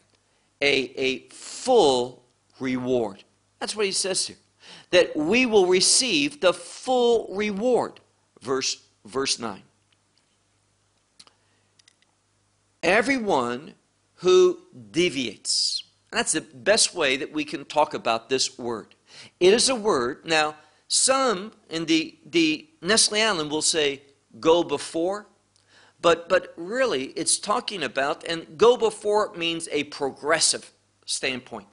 a, 0.62 0.74
a 1.00 1.20
full 1.30 2.24
reward. 2.60 3.24
That's 3.60 3.76
what 3.76 3.86
he 3.86 3.92
says 3.92 4.28
here 4.28 4.38
that 4.92 5.15
we 5.15 5.46
will 5.46 5.68
receive 5.68 6.42
the 6.42 6.54
full 6.54 7.28
reward. 7.36 8.00
Verse, 8.42 8.84
verse 9.06 9.39
9. 9.39 9.62
Everyone 12.82 13.76
who 14.15 14.60
deviates. 14.92 15.84
That's 16.12 16.32
the 16.32 16.42
best 16.42 16.96
way 16.96 17.18
that 17.18 17.32
we 17.32 17.44
can 17.44 17.65
talk 17.65 17.94
about 17.94 18.30
this 18.30 18.58
word. 18.58 18.96
It 19.39 19.54
is 19.54 19.70
a 19.70 19.76
word. 19.76 20.26
Now, 20.26 20.56
some 20.88 21.52
in 21.70 21.86
the, 21.86 22.18
the 22.26 22.68
Nestle 22.82 23.18
Aland 23.18 23.52
will 23.52 23.62
say, 23.62 24.02
go 24.39 24.63
before. 24.63 25.28
But, 26.02 26.30
but 26.30 26.54
really, 26.56 27.06
it's 27.08 27.38
talking 27.38 27.84
about, 27.84 28.24
and 28.24 28.58
go 28.58 28.78
before 28.78 29.34
means 29.36 29.68
a 29.72 29.84
progressive 29.86 30.72
standpoint. 31.06 31.68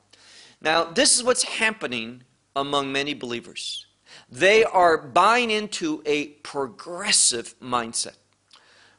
Now, 0.61 0.85
this 0.85 1.17
is 1.17 1.23
what's 1.23 1.45
happening 1.45 2.23
among 2.57 2.91
many 2.91 3.15
believers. 3.15 3.87
They 4.31 4.65
are 4.65 4.99
buying 4.99 5.51
into 5.51 6.03
a 6.07 6.29
progressive 6.43 7.55
mindset. 7.61 8.17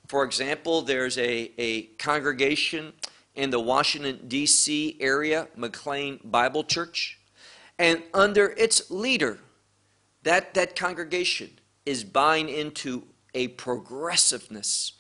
For 0.08 0.24
example, 0.24 0.82
there's 0.82 1.18
a, 1.18 1.52
a 1.58 1.84
congregation 1.98 2.94
in 3.36 3.50
the 3.50 3.60
Washington, 3.60 4.22
D.C. 4.28 4.98
area, 5.00 5.48
McLean 5.56 6.20
Bible 6.24 6.64
Church, 6.64 7.20
and 7.78 8.02
under 8.14 8.52
its 8.58 8.90
leader, 8.90 9.40
that, 10.24 10.54
that 10.54 10.76
congregation 10.76 11.60
is 11.86 12.04
buying 12.04 12.50
into 12.50 13.04
a 13.34 13.50
progressiveness 13.50 14.94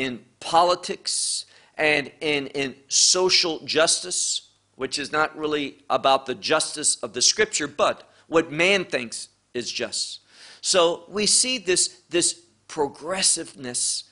in 0.00 0.20
politics 0.40 1.44
and 1.76 2.10
in, 2.20 2.46
in 2.48 2.74
social 2.88 3.60
justice 3.64 4.50
which 4.80 4.98
is 4.98 5.12
not 5.12 5.36
really 5.36 5.76
about 5.90 6.24
the 6.24 6.34
justice 6.34 6.96
of 7.02 7.12
the 7.12 7.20
scripture, 7.20 7.68
but 7.68 8.10
what 8.28 8.50
man 8.50 8.82
thinks 8.82 9.28
is 9.52 9.70
just. 9.70 10.20
So 10.62 11.04
we 11.06 11.26
see 11.26 11.58
this, 11.58 12.00
this 12.08 12.40
progressiveness 12.66 14.04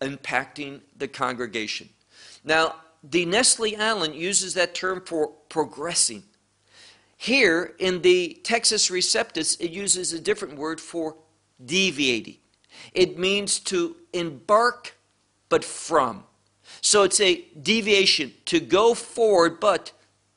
impacting 0.00 0.80
the 0.96 1.08
congregation. 1.08 1.90
Now, 2.42 2.76
the 3.02 3.26
Nestle 3.26 3.76
Aland 3.76 4.14
uses 4.14 4.54
that 4.54 4.74
term 4.74 5.02
for 5.04 5.28
progressing. 5.50 6.22
Here 7.18 7.74
in 7.78 8.00
the 8.00 8.40
Textus 8.44 8.90
Receptus, 8.90 9.60
it 9.60 9.72
uses 9.72 10.14
a 10.14 10.20
different 10.20 10.56
word 10.56 10.80
for 10.80 11.16
deviating. 11.62 12.38
It 12.94 13.18
means 13.18 13.58
to 13.60 13.96
embark 14.14 14.96
but 15.54 15.62
from. 15.62 16.24
So 16.80 17.04
it's 17.04 17.20
a 17.20 17.44
deviation, 17.62 18.32
to 18.46 18.58
go 18.58 18.92
forward 18.92 19.60
but 19.60 19.92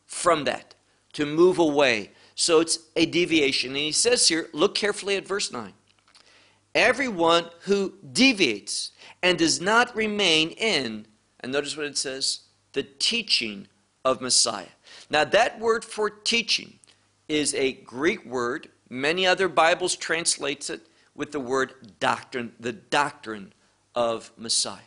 from 0.05 0.43
that, 0.43 0.75
to 1.13 1.25
move 1.25 1.57
away. 1.57 2.11
So 2.35 2.59
it's 2.59 2.77
a 2.95 3.07
deviation. 3.07 3.71
And 3.71 3.79
he 3.79 3.91
says 3.91 4.27
here, 4.27 4.47
look 4.53 4.75
carefully 4.75 5.15
at 5.15 5.27
verse 5.27 5.51
9. 5.51 5.73
Everyone 6.75 7.45
who 7.61 7.95
deviates 8.13 8.91
and 9.23 9.39
does 9.39 9.59
not 9.59 9.95
remain 9.95 10.51
in, 10.51 11.07
and 11.39 11.51
notice 11.51 11.75
what 11.75 11.87
it 11.87 11.97
says, 11.97 12.41
the 12.73 12.83
teaching 12.83 13.67
of 14.05 14.21
Messiah. 14.21 14.73
Now, 15.09 15.23
that 15.23 15.59
word 15.59 15.83
for 15.83 16.11
teaching 16.11 16.77
is 17.27 17.55
a 17.55 17.71
Greek 17.71 18.23
word. 18.23 18.69
Many 18.87 19.25
other 19.25 19.47
Bibles 19.47 19.95
translates 19.95 20.69
it 20.69 20.81
with 21.15 21.31
the 21.31 21.39
word 21.39 21.73
doctrine, 21.99 22.53
the 22.59 22.73
doctrine 22.73 23.53
of 23.95 24.31
Messiah. 24.37 24.81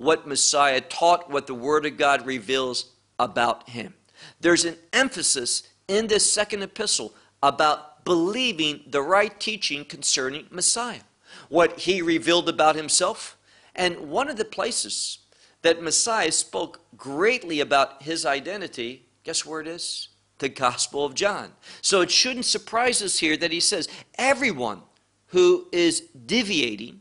What 0.00 0.26
Messiah 0.26 0.80
taught, 0.80 1.28
what 1.30 1.46
the 1.46 1.52
Word 1.52 1.84
of 1.84 1.98
God 1.98 2.24
reveals 2.24 2.92
about 3.18 3.68
him. 3.68 3.92
There's 4.40 4.64
an 4.64 4.78
emphasis 4.94 5.64
in 5.88 6.06
this 6.06 6.32
second 6.32 6.62
epistle 6.62 7.12
about 7.42 8.02
believing 8.06 8.80
the 8.86 9.02
right 9.02 9.38
teaching 9.38 9.84
concerning 9.84 10.46
Messiah, 10.50 11.02
what 11.50 11.80
he 11.80 12.00
revealed 12.00 12.48
about 12.48 12.76
himself. 12.76 13.36
And 13.74 14.08
one 14.08 14.30
of 14.30 14.38
the 14.38 14.44
places 14.46 15.18
that 15.60 15.82
Messiah 15.82 16.32
spoke 16.32 16.80
greatly 16.96 17.60
about 17.60 18.02
his 18.02 18.24
identity, 18.24 19.04
guess 19.22 19.44
where 19.44 19.60
it 19.60 19.68
is? 19.68 20.08
The 20.38 20.48
Gospel 20.48 21.04
of 21.04 21.12
John. 21.12 21.52
So 21.82 22.00
it 22.00 22.10
shouldn't 22.10 22.46
surprise 22.46 23.02
us 23.02 23.18
here 23.18 23.36
that 23.36 23.52
he 23.52 23.60
says, 23.60 23.86
everyone 24.14 24.80
who 25.26 25.66
is 25.72 26.00
deviating 26.24 26.99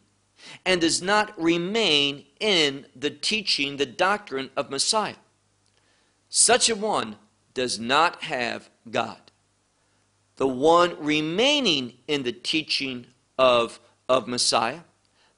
and 0.70 0.82
does 0.82 1.02
not 1.02 1.34
remain 1.42 2.24
in 2.40 2.86
the 2.96 3.10
teaching, 3.10 3.78
the 3.78 3.88
doctrine 3.88 4.52
of 4.56 4.70
Messiah. 4.70 5.16
Such 6.30 6.70
a 6.70 6.76
one 6.76 7.16
does 7.56 7.80
not 7.80 8.22
have 8.22 8.70
God. 8.92 9.18
The 10.36 10.48
one 10.48 10.96
remaining 11.04 11.94
in 12.08 12.22
the 12.22 12.32
teaching 12.32 13.08
of, 13.36 13.80
of 14.08 14.28
Messiah, 14.28 14.82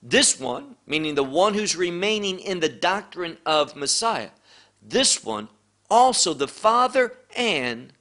this 0.03 0.37
one, 0.37 0.75
meaning 0.85 1.15
the 1.15 1.23
one 1.23 1.53
who's 1.53 1.77
remaining 1.77 2.37
in 2.37 2.59
the 2.59 2.67
doctrine 2.67 3.37
of 3.45 3.73
Messiah, 3.73 4.31
this 4.81 5.23
one 5.23 5.47
also 5.89 6.33
the 6.33 6.49
Father 6.49 7.13
and 7.37 7.93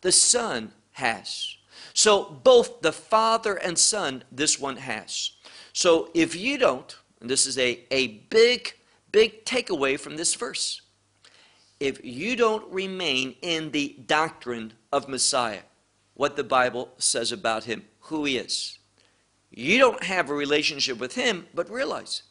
the 0.00 0.12
Son 0.12 0.72
has. 0.92 1.56
So 1.92 2.24
both 2.24 2.80
the 2.80 2.92
Father 2.92 3.56
and 3.56 3.78
Son, 3.78 4.24
this 4.32 4.58
one 4.58 4.78
has. 4.78 5.32
So 5.80 6.10
if 6.12 6.36
you 6.36 6.58
don't, 6.58 6.94
and 7.22 7.30
this 7.30 7.46
is 7.46 7.56
a, 7.56 7.80
a 7.90 8.08
big, 8.28 8.74
big 9.12 9.46
takeaway 9.46 9.98
from 9.98 10.18
this 10.18 10.34
verse. 10.34 10.82
If 11.80 12.04
you 12.04 12.36
don't 12.36 12.70
remain 12.70 13.36
in 13.40 13.70
the 13.70 13.96
doctrine 14.04 14.74
of 14.92 15.08
Messiah, 15.08 15.62
what 16.12 16.36
the 16.36 16.44
Bible 16.44 16.90
says 16.98 17.32
about 17.32 17.64
him, 17.64 17.84
who 18.00 18.26
he 18.26 18.36
is, 18.36 18.78
you 19.50 19.78
don't 19.78 20.04
have 20.04 20.28
a 20.28 20.34
relationship 20.34 20.98
with 20.98 21.14
him, 21.14 21.46
but 21.54 21.70
realize 21.70 22.24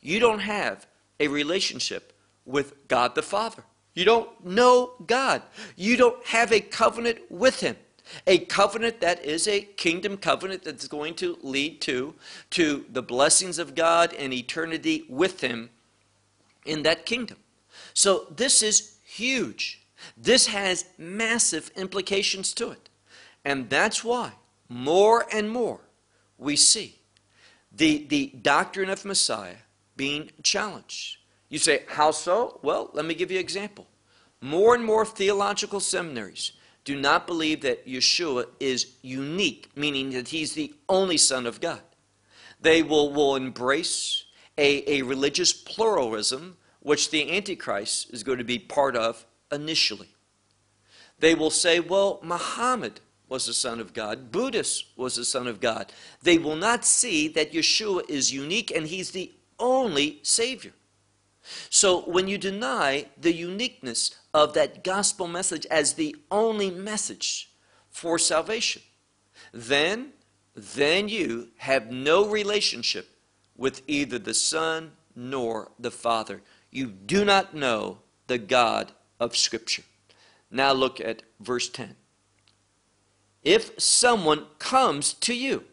you 0.00 0.18
don't 0.18 0.40
have 0.40 0.88
a 1.20 1.28
relationship 1.28 2.12
with 2.44 2.88
God 2.88 3.14
the 3.14 3.22
Father. 3.22 3.62
You 3.94 4.04
don't 4.04 4.44
know 4.44 4.94
God. 5.06 5.42
You 5.76 5.96
don't 5.96 6.26
have 6.26 6.50
a 6.50 6.58
covenant 6.58 7.20
with 7.30 7.60
him. 7.60 7.76
A 8.26 8.38
covenant 8.38 9.00
that 9.00 9.24
is 9.24 9.48
a 9.48 9.62
kingdom 9.62 10.16
covenant 10.16 10.64
that's 10.64 10.88
going 10.88 11.14
to 11.16 11.38
lead 11.42 11.80
to, 11.82 12.14
to 12.50 12.84
the 12.90 13.02
blessings 13.02 13.58
of 13.58 13.74
God 13.74 14.14
and 14.14 14.32
eternity 14.32 15.04
with 15.08 15.40
him 15.40 15.70
in 16.64 16.82
that 16.82 17.06
kingdom. 17.06 17.38
So 17.94 18.26
this 18.34 18.62
is 18.62 18.96
huge. 19.04 19.82
This 20.16 20.46
has 20.48 20.86
massive 20.98 21.70
implications 21.76 22.52
to 22.54 22.70
it. 22.70 22.88
And 23.44 23.70
that's 23.70 24.04
why 24.04 24.32
more 24.68 25.26
and 25.32 25.50
more 25.50 25.80
we 26.38 26.56
see 26.56 26.96
the, 27.72 28.06
the 28.08 28.32
doctrine 28.42 28.90
of 28.90 29.04
Messiah 29.04 29.56
being 29.96 30.30
challenged. 30.42 31.18
You 31.48 31.58
say, 31.58 31.84
how 31.88 32.10
so? 32.10 32.58
Well, 32.62 32.90
let 32.92 33.04
me 33.04 33.14
give 33.14 33.30
you 33.30 33.38
an 33.38 33.44
example. 33.44 33.86
More 34.40 34.74
and 34.74 34.84
more 34.84 35.06
theological 35.06 35.80
seminaries 35.80 36.52
do 36.86 36.94
not 36.94 37.26
believe 37.26 37.62
that 37.62 37.84
Yeshua 37.84 38.46
is 38.60 38.92
unique, 39.02 39.68
meaning 39.74 40.10
that 40.10 40.28
he's 40.28 40.54
the 40.54 40.72
only 40.88 41.16
Son 41.16 41.44
of 41.44 41.60
God. 41.60 41.80
They 42.60 42.82
will, 42.82 43.12
will 43.12 43.34
embrace 43.34 44.24
a, 44.56 44.88
a 44.90 45.02
religious 45.02 45.52
pluralism, 45.52 46.56
which 46.80 47.10
the 47.10 47.36
Antichrist 47.36 48.14
is 48.14 48.22
going 48.22 48.38
to 48.38 48.44
be 48.44 48.60
part 48.60 48.96
of 48.96 49.26
initially. 49.50 50.14
They 51.18 51.34
will 51.34 51.50
say, 51.50 51.80
well, 51.80 52.20
Muhammad 52.22 53.00
was 53.28 53.46
the 53.46 53.52
Son 53.52 53.80
of 53.80 53.92
God, 53.92 54.30
Buddhist 54.30 54.86
was 54.96 55.16
the 55.16 55.24
Son 55.24 55.48
of 55.48 55.60
God. 55.60 55.92
They 56.22 56.38
will 56.38 56.54
not 56.54 56.84
see 56.84 57.26
that 57.28 57.52
Yeshua 57.52 58.08
is 58.08 58.32
unique 58.32 58.70
and 58.70 58.86
he's 58.86 59.10
the 59.10 59.32
only 59.58 60.20
Savior. 60.22 60.72
So 61.70 62.00
when 62.02 62.28
you 62.28 62.38
deny 62.38 63.06
the 63.20 63.32
uniqueness 63.32 64.14
of 64.34 64.54
that 64.54 64.84
gospel 64.84 65.28
message 65.28 65.66
as 65.66 65.94
the 65.94 66.16
only 66.30 66.70
message 66.70 67.50
for 67.90 68.18
salvation, 68.18 68.82
then 69.52 70.12
then 70.56 71.08
you 71.08 71.48
have 71.58 71.92
no 71.92 72.26
relationship 72.26 73.10
with 73.56 73.82
either 73.86 74.18
the 74.18 74.34
Son 74.34 74.92
nor 75.14 75.70
the 75.78 75.90
Father. 75.90 76.40
You 76.70 76.86
do 76.86 77.24
not 77.26 77.54
know 77.54 77.98
the 78.26 78.38
God 78.38 78.92
of 79.20 79.36
Scripture. 79.36 79.82
Now 80.50 80.72
look 80.72 80.98
at 80.98 81.22
verse 81.40 81.68
10. 81.68 81.96
If 83.42 83.80
someone 83.80 84.46
comes 84.58 85.12
to 85.14 85.34
you, 85.34 85.64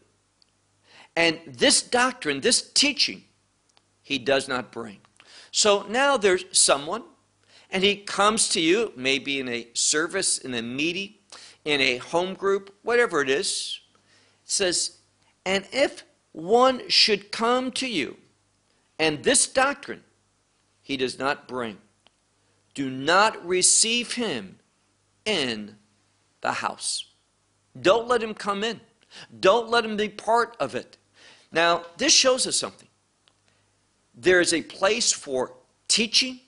and 1.16 1.40
this 1.46 1.82
doctrine, 1.82 2.40
this 2.40 2.70
teaching, 2.72 3.24
he 4.02 4.18
does 4.18 4.48
not 4.48 4.70
bring. 4.70 4.98
So 5.56 5.86
now 5.88 6.16
there's 6.16 6.46
someone, 6.50 7.04
and 7.70 7.84
he 7.84 7.94
comes 7.94 8.48
to 8.48 8.60
you, 8.60 8.92
maybe 8.96 9.38
in 9.38 9.48
a 9.48 9.68
service, 9.72 10.36
in 10.36 10.52
a 10.52 10.62
meeting, 10.62 11.14
in 11.64 11.80
a 11.80 11.98
home 11.98 12.34
group, 12.34 12.74
whatever 12.82 13.20
it 13.20 13.30
is, 13.30 13.78
says, 14.44 14.98
and 15.46 15.64
if 15.70 16.02
one 16.32 16.88
should 16.88 17.30
come 17.30 17.70
to 17.70 17.86
you, 17.86 18.16
and 18.98 19.22
this 19.22 19.46
doctrine 19.46 20.02
he 20.82 20.96
does 20.96 21.20
not 21.20 21.46
bring, 21.46 21.78
do 22.74 22.90
not 22.90 23.46
receive 23.46 24.14
him 24.14 24.58
in 25.24 25.76
the 26.40 26.50
house. 26.50 27.12
Don't 27.80 28.08
let 28.08 28.24
him 28.24 28.34
come 28.34 28.64
in. 28.64 28.80
Don't 29.38 29.70
let 29.70 29.84
him 29.84 29.96
be 29.96 30.08
part 30.08 30.56
of 30.58 30.74
it. 30.74 30.96
Now, 31.52 31.84
this 31.96 32.12
shows 32.12 32.44
us 32.44 32.56
something. 32.56 32.88
There 34.14 34.40
is 34.40 34.52
a 34.52 34.62
place 34.62 35.12
for 35.12 35.54
teaching 35.88 36.40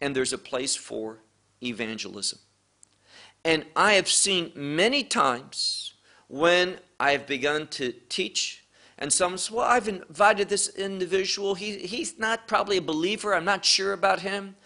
and 0.00 0.14
there's 0.14 0.32
a 0.32 0.38
place 0.38 0.76
for 0.76 1.18
evangelism. 1.62 2.38
And 3.44 3.64
I 3.76 3.92
have 3.92 4.08
seen 4.08 4.52
many 4.54 5.04
times 5.04 5.94
when 6.28 6.78
I've 6.98 7.26
begun 7.26 7.68
to 7.68 7.92
teach, 8.08 8.64
and 8.98 9.12
someone 9.12 9.38
says, 9.38 9.52
Well, 9.52 9.64
I've 9.64 9.88
invited 9.88 10.48
this 10.48 10.68
individual. 10.74 11.54
He, 11.54 11.78
he's 11.78 12.18
not 12.18 12.48
probably 12.48 12.78
a 12.78 12.82
believer. 12.82 13.34
I'm 13.34 13.44
not 13.44 13.64
sure 13.64 13.92
about 13.92 14.20
him. 14.20 14.56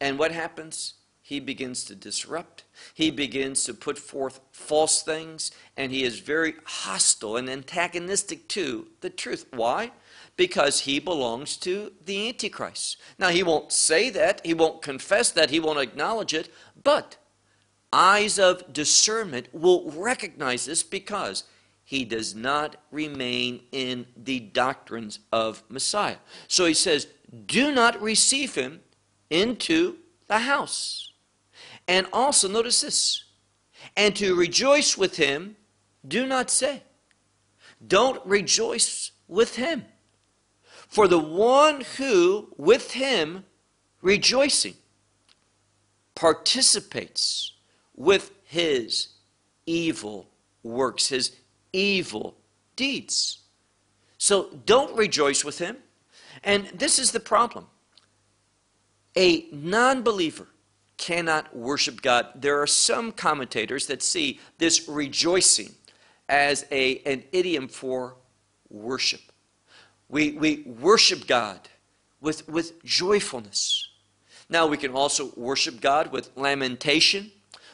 And 0.00 0.18
what 0.18 0.30
happens? 0.30 0.94
He 1.20 1.40
begins 1.40 1.84
to 1.84 1.94
disrupt. 1.94 2.64
He 2.94 3.10
begins 3.10 3.64
to 3.64 3.74
put 3.74 3.98
forth 3.98 4.40
false 4.52 5.02
things, 5.02 5.50
and 5.76 5.90
he 5.90 6.04
is 6.04 6.20
very 6.20 6.54
hostile 6.64 7.36
and 7.36 7.50
antagonistic 7.50 8.48
to 8.48 8.86
the 9.00 9.10
truth. 9.10 9.46
Why? 9.50 9.90
Because 10.38 10.80
he 10.80 11.00
belongs 11.00 11.56
to 11.56 11.92
the 12.06 12.28
Antichrist. 12.28 12.96
Now, 13.18 13.28
he 13.28 13.42
won't 13.42 13.72
say 13.72 14.08
that, 14.10 14.40
he 14.46 14.54
won't 14.54 14.80
confess 14.80 15.32
that, 15.32 15.50
he 15.50 15.58
won't 15.58 15.80
acknowledge 15.80 16.32
it, 16.32 16.48
but 16.82 17.16
eyes 17.92 18.38
of 18.38 18.72
discernment 18.72 19.48
will 19.52 19.90
recognize 19.90 20.64
this 20.64 20.84
because 20.84 21.42
he 21.82 22.04
does 22.04 22.36
not 22.36 22.76
remain 22.92 23.62
in 23.72 24.06
the 24.16 24.38
doctrines 24.38 25.18
of 25.32 25.64
Messiah. 25.68 26.18
So 26.46 26.66
he 26.66 26.74
says, 26.74 27.08
Do 27.46 27.74
not 27.74 28.00
receive 28.00 28.54
him 28.54 28.80
into 29.30 29.96
the 30.28 30.38
house. 30.38 31.10
And 31.88 32.06
also, 32.12 32.46
notice 32.46 32.82
this, 32.82 33.24
and 33.96 34.14
to 34.16 34.36
rejoice 34.36 34.96
with 34.96 35.16
him, 35.16 35.56
do 36.06 36.26
not 36.28 36.48
say. 36.48 36.84
Don't 37.84 38.24
rejoice 38.24 39.10
with 39.26 39.56
him. 39.56 39.84
For 40.88 41.06
the 41.06 41.18
one 41.18 41.82
who, 41.96 42.48
with 42.56 42.92
him, 42.92 43.44
rejoicing, 44.00 44.74
participates 46.14 47.52
with 47.94 48.32
his 48.44 49.08
evil 49.66 50.28
works, 50.62 51.08
his 51.08 51.36
evil 51.72 52.36
deeds. 52.74 53.40
So 54.16 54.48
don't 54.66 54.96
rejoice 54.96 55.44
with 55.44 55.58
him. 55.58 55.76
And 56.42 56.66
this 56.74 56.98
is 56.98 57.12
the 57.12 57.20
problem. 57.20 57.66
A 59.16 59.46
non 59.52 60.02
believer 60.02 60.46
cannot 60.96 61.54
worship 61.54 62.02
God. 62.02 62.28
There 62.34 62.60
are 62.60 62.66
some 62.66 63.12
commentators 63.12 63.86
that 63.86 64.02
see 64.02 64.40
this 64.58 64.88
rejoicing 64.88 65.74
as 66.28 66.66
a, 66.70 66.98
an 67.00 67.24
idiom 67.32 67.68
for 67.68 68.16
worship. 68.68 69.20
We, 70.08 70.32
we 70.32 70.62
worship 70.80 71.26
God 71.26 71.60
with, 72.20 72.48
with 72.48 72.82
joyfulness. 72.84 73.88
Now, 74.48 74.66
we 74.66 74.78
can 74.78 74.92
also 74.92 75.32
worship 75.36 75.80
God 75.80 76.10
with 76.10 76.30
lamentation. 76.36 77.30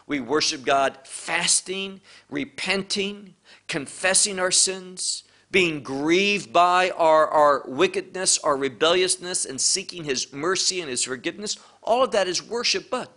We 0.07 0.21
worship 0.21 0.65
God 0.65 0.99
fasting, 1.05 2.01
repenting, 2.29 3.35
confessing 3.69 4.39
our 4.39 4.51
sins, 4.51 5.23
being 5.51 5.83
grieved 5.83 6.53
by 6.53 6.91
our, 6.91 7.29
our 7.29 7.63
wickedness, 7.67 8.39
our 8.39 8.57
rebelliousness, 8.57 9.45
and 9.45 9.61
seeking 9.61 10.03
His 10.03 10.33
mercy 10.33 10.81
and 10.81 10.91
His 10.91 11.05
forgiveness. 11.05 11.57
All 11.83 12.03
of 12.03 12.11
that 12.11 12.27
is 12.27 12.43
worship, 12.43 12.91
but 12.91 13.17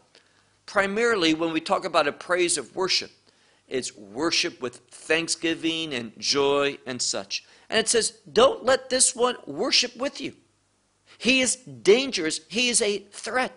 primarily 0.67 1.33
when 1.33 1.51
we 1.51 1.59
talk 1.59 1.83
about 1.83 2.07
a 2.07 2.11
praise 2.11 2.57
of 2.57 2.75
worship, 2.75 3.09
it's 3.67 3.97
worship 3.97 4.61
with 4.61 4.77
thanksgiving 4.91 5.93
and 5.93 6.13
joy 6.19 6.77
and 6.85 7.01
such. 7.01 7.43
And 7.69 7.79
it 7.79 7.89
says, 7.89 8.19
don't 8.31 8.63
let 8.63 8.89
this 8.89 9.15
one 9.15 9.35
worship 9.45 9.95
with 9.97 10.21
you. 10.21 10.33
He 11.17 11.41
is 11.41 11.55
dangerous, 11.55 12.41
he 12.47 12.69
is 12.69 12.81
a 12.81 12.99
threat. 13.11 13.53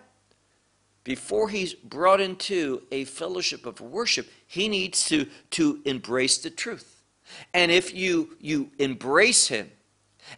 Before 1.03 1.49
he's 1.49 1.73
brought 1.73 2.21
into 2.21 2.83
a 2.91 3.05
fellowship 3.05 3.65
of 3.65 3.81
worship, 3.81 4.29
he 4.45 4.67
needs 4.67 5.05
to, 5.05 5.27
to 5.51 5.81
embrace 5.85 6.37
the 6.37 6.49
truth. 6.49 7.01
And 7.53 7.71
if 7.71 7.93
you, 7.93 8.37
you 8.39 8.69
embrace 8.77 9.47
him 9.47 9.71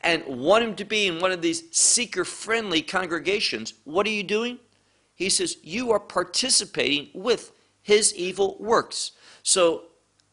and 0.01 0.23
want 0.25 0.63
him 0.63 0.75
to 0.75 0.85
be 0.85 1.07
in 1.07 1.19
one 1.19 1.31
of 1.31 1.41
these 1.41 1.63
seeker 1.75 2.23
friendly 2.23 2.81
congregations, 2.81 3.73
what 3.83 4.07
are 4.07 4.11
you 4.11 4.23
doing? 4.23 4.59
He 5.15 5.29
says, 5.29 5.57
You 5.63 5.91
are 5.91 5.99
participating 5.99 7.09
with 7.13 7.51
his 7.81 8.15
evil 8.15 8.57
works. 8.59 9.11
So 9.43 9.83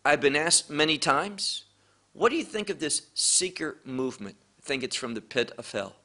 I've 0.04 0.20
been 0.20 0.36
asked 0.36 0.70
many 0.70 0.96
times, 0.96 1.64
what 2.12 2.30
do 2.30 2.36
you 2.36 2.44
think 2.44 2.70
of 2.70 2.80
this 2.80 3.02
seeker 3.14 3.78
movement? 3.84 4.36
I 4.58 4.66
think 4.66 4.82
it's 4.82 4.96
from 4.96 5.14
the 5.14 5.20
pit 5.20 5.52
of 5.58 5.70
hell. 5.70 5.96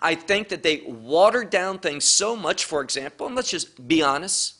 I 0.00 0.14
think 0.14 0.48
that 0.48 0.62
they 0.62 0.82
watered 0.86 1.50
down 1.50 1.78
things 1.78 2.04
so 2.04 2.34
much, 2.36 2.64
for 2.64 2.80
example, 2.82 3.26
and 3.26 3.36
let's 3.36 3.50
just 3.50 3.86
be 3.86 4.02
honest. 4.02 4.54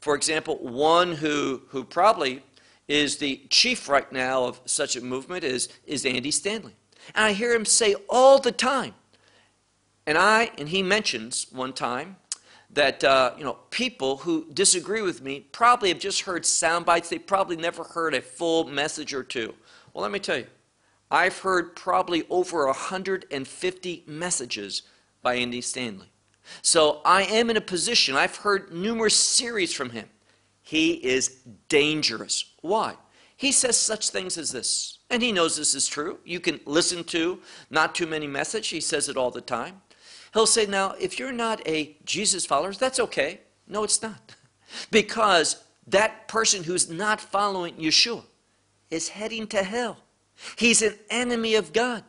For 0.00 0.14
example, 0.14 0.56
one 0.58 1.12
who, 1.12 1.62
who 1.68 1.84
probably 1.84 2.42
is 2.86 3.18
the 3.18 3.42
chief 3.50 3.88
right 3.88 4.10
now 4.12 4.44
of 4.44 4.60
such 4.64 4.96
a 4.96 5.00
movement 5.00 5.44
is, 5.44 5.68
is 5.86 6.06
Andy 6.06 6.30
Stanley. 6.30 6.74
And 7.14 7.24
I 7.26 7.32
hear 7.32 7.52
him 7.52 7.64
say 7.64 7.94
all 8.08 8.38
the 8.38 8.52
time, 8.52 8.94
And 10.06 10.16
I, 10.16 10.50
and 10.58 10.68
he 10.68 10.82
mentions 10.82 11.46
one 11.50 11.72
time 11.72 12.16
that, 12.70 13.02
uh, 13.04 13.32
you 13.36 13.44
know, 13.44 13.58
people 13.70 14.18
who 14.18 14.46
disagree 14.52 15.02
with 15.02 15.22
me 15.22 15.40
probably 15.52 15.88
have 15.88 15.98
just 15.98 16.22
heard 16.22 16.44
sound 16.44 16.84
bites. 16.84 17.08
They 17.08 17.18
probably 17.18 17.56
never 17.56 17.84
heard 17.84 18.14
a 18.14 18.20
full 18.20 18.64
message 18.64 19.14
or 19.14 19.22
two. 19.22 19.54
Well, 19.98 20.04
let 20.04 20.12
me 20.12 20.20
tell 20.20 20.38
you, 20.38 20.46
I've 21.10 21.40
heard 21.40 21.74
probably 21.74 22.22
over 22.30 22.66
150 22.66 24.04
messages 24.06 24.82
by 25.22 25.34
Andy 25.34 25.60
Stanley. 25.60 26.06
So 26.62 27.00
I 27.04 27.24
am 27.24 27.50
in 27.50 27.56
a 27.56 27.60
position, 27.60 28.14
I've 28.14 28.36
heard 28.36 28.72
numerous 28.72 29.16
series 29.16 29.74
from 29.74 29.90
him. 29.90 30.08
He 30.62 30.92
is 30.92 31.38
dangerous. 31.68 32.44
Why? 32.60 32.94
He 33.36 33.50
says 33.50 33.76
such 33.76 34.10
things 34.10 34.38
as 34.38 34.52
this, 34.52 35.00
and 35.10 35.20
he 35.20 35.32
knows 35.32 35.56
this 35.56 35.74
is 35.74 35.88
true. 35.88 36.20
You 36.24 36.38
can 36.38 36.60
listen 36.64 37.02
to 37.06 37.40
not 37.68 37.96
too 37.96 38.06
many 38.06 38.28
messages. 38.28 38.70
He 38.70 38.80
says 38.80 39.08
it 39.08 39.16
all 39.16 39.32
the 39.32 39.40
time. 39.40 39.82
He'll 40.32 40.46
say, 40.46 40.64
now, 40.66 40.94
if 41.00 41.18
you're 41.18 41.32
not 41.32 41.66
a 41.66 41.96
Jesus 42.04 42.46
follower, 42.46 42.72
that's 42.72 43.00
okay. 43.00 43.40
No, 43.66 43.82
it's 43.82 44.00
not. 44.00 44.36
Because 44.92 45.64
that 45.88 46.28
person 46.28 46.62
who's 46.62 46.88
not 46.88 47.20
following 47.20 47.74
Yeshua 47.74 48.22
is 48.90 49.10
heading 49.10 49.46
to 49.48 49.62
hell. 49.62 49.98
He's 50.56 50.82
an 50.82 50.94
enemy 51.10 51.54
of 51.54 51.72
God. 51.72 52.02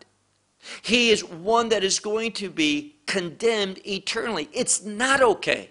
He 0.82 1.10
is 1.10 1.24
one 1.24 1.70
that 1.70 1.84
is 1.84 2.00
going 2.00 2.34
to 2.34 2.50
be 2.50 2.96
condemned 3.06 3.80
eternally. 3.88 4.50
It's 4.54 4.84
not 4.84 5.22
okay 5.22 5.70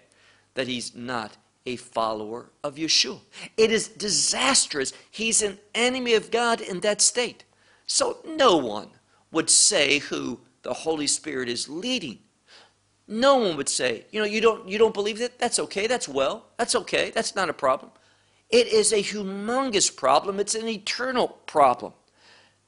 that 0.55 0.67
he's 0.67 0.95
not 0.95 1.37
a 1.67 1.77
follower 1.77 2.51
of 2.65 2.77
Yeshua. 2.77 3.21
It 3.57 3.71
is 3.71 3.89
disastrous. 3.89 4.93
He's 5.11 5.43
an 5.43 5.59
enemy 5.75 6.15
of 6.15 6.31
God 6.31 6.61
in 6.61 6.81
that 6.81 7.01
state. 7.01 7.45
So 7.87 8.19
no 8.27 8.57
one 8.57 8.89
would 9.31 9.51
say 9.51 9.99
who 9.99 10.41
the 10.63 10.73
Holy 10.73 11.07
Spirit 11.07 11.49
is 11.49 11.69
leading. 11.69 12.19
No 13.07 13.37
one 13.37 13.57
would 13.57 13.69
say, 13.69 14.05
you 14.11 14.21
know, 14.21 14.27
you 14.27 14.41
don't 14.41 14.69
you 14.69 14.79
don't 14.79 14.95
believe 14.95 15.19
that? 15.19 15.39
That's 15.39 15.59
okay. 15.59 15.87
That's 15.87 16.09
well. 16.09 16.47
That's 16.59 16.75
okay. 16.75 17.11
That's 17.11 17.35
not 17.35 17.49
a 17.49 17.55
problem. 17.55 17.91
It 18.51 18.69
is 18.69 18.93
a 18.93 19.03
humongous 19.03 19.95
problem. 19.95 20.41
It's 20.41 20.55
an 20.55 20.69
eternal 20.69 21.29
problem. 21.47 21.93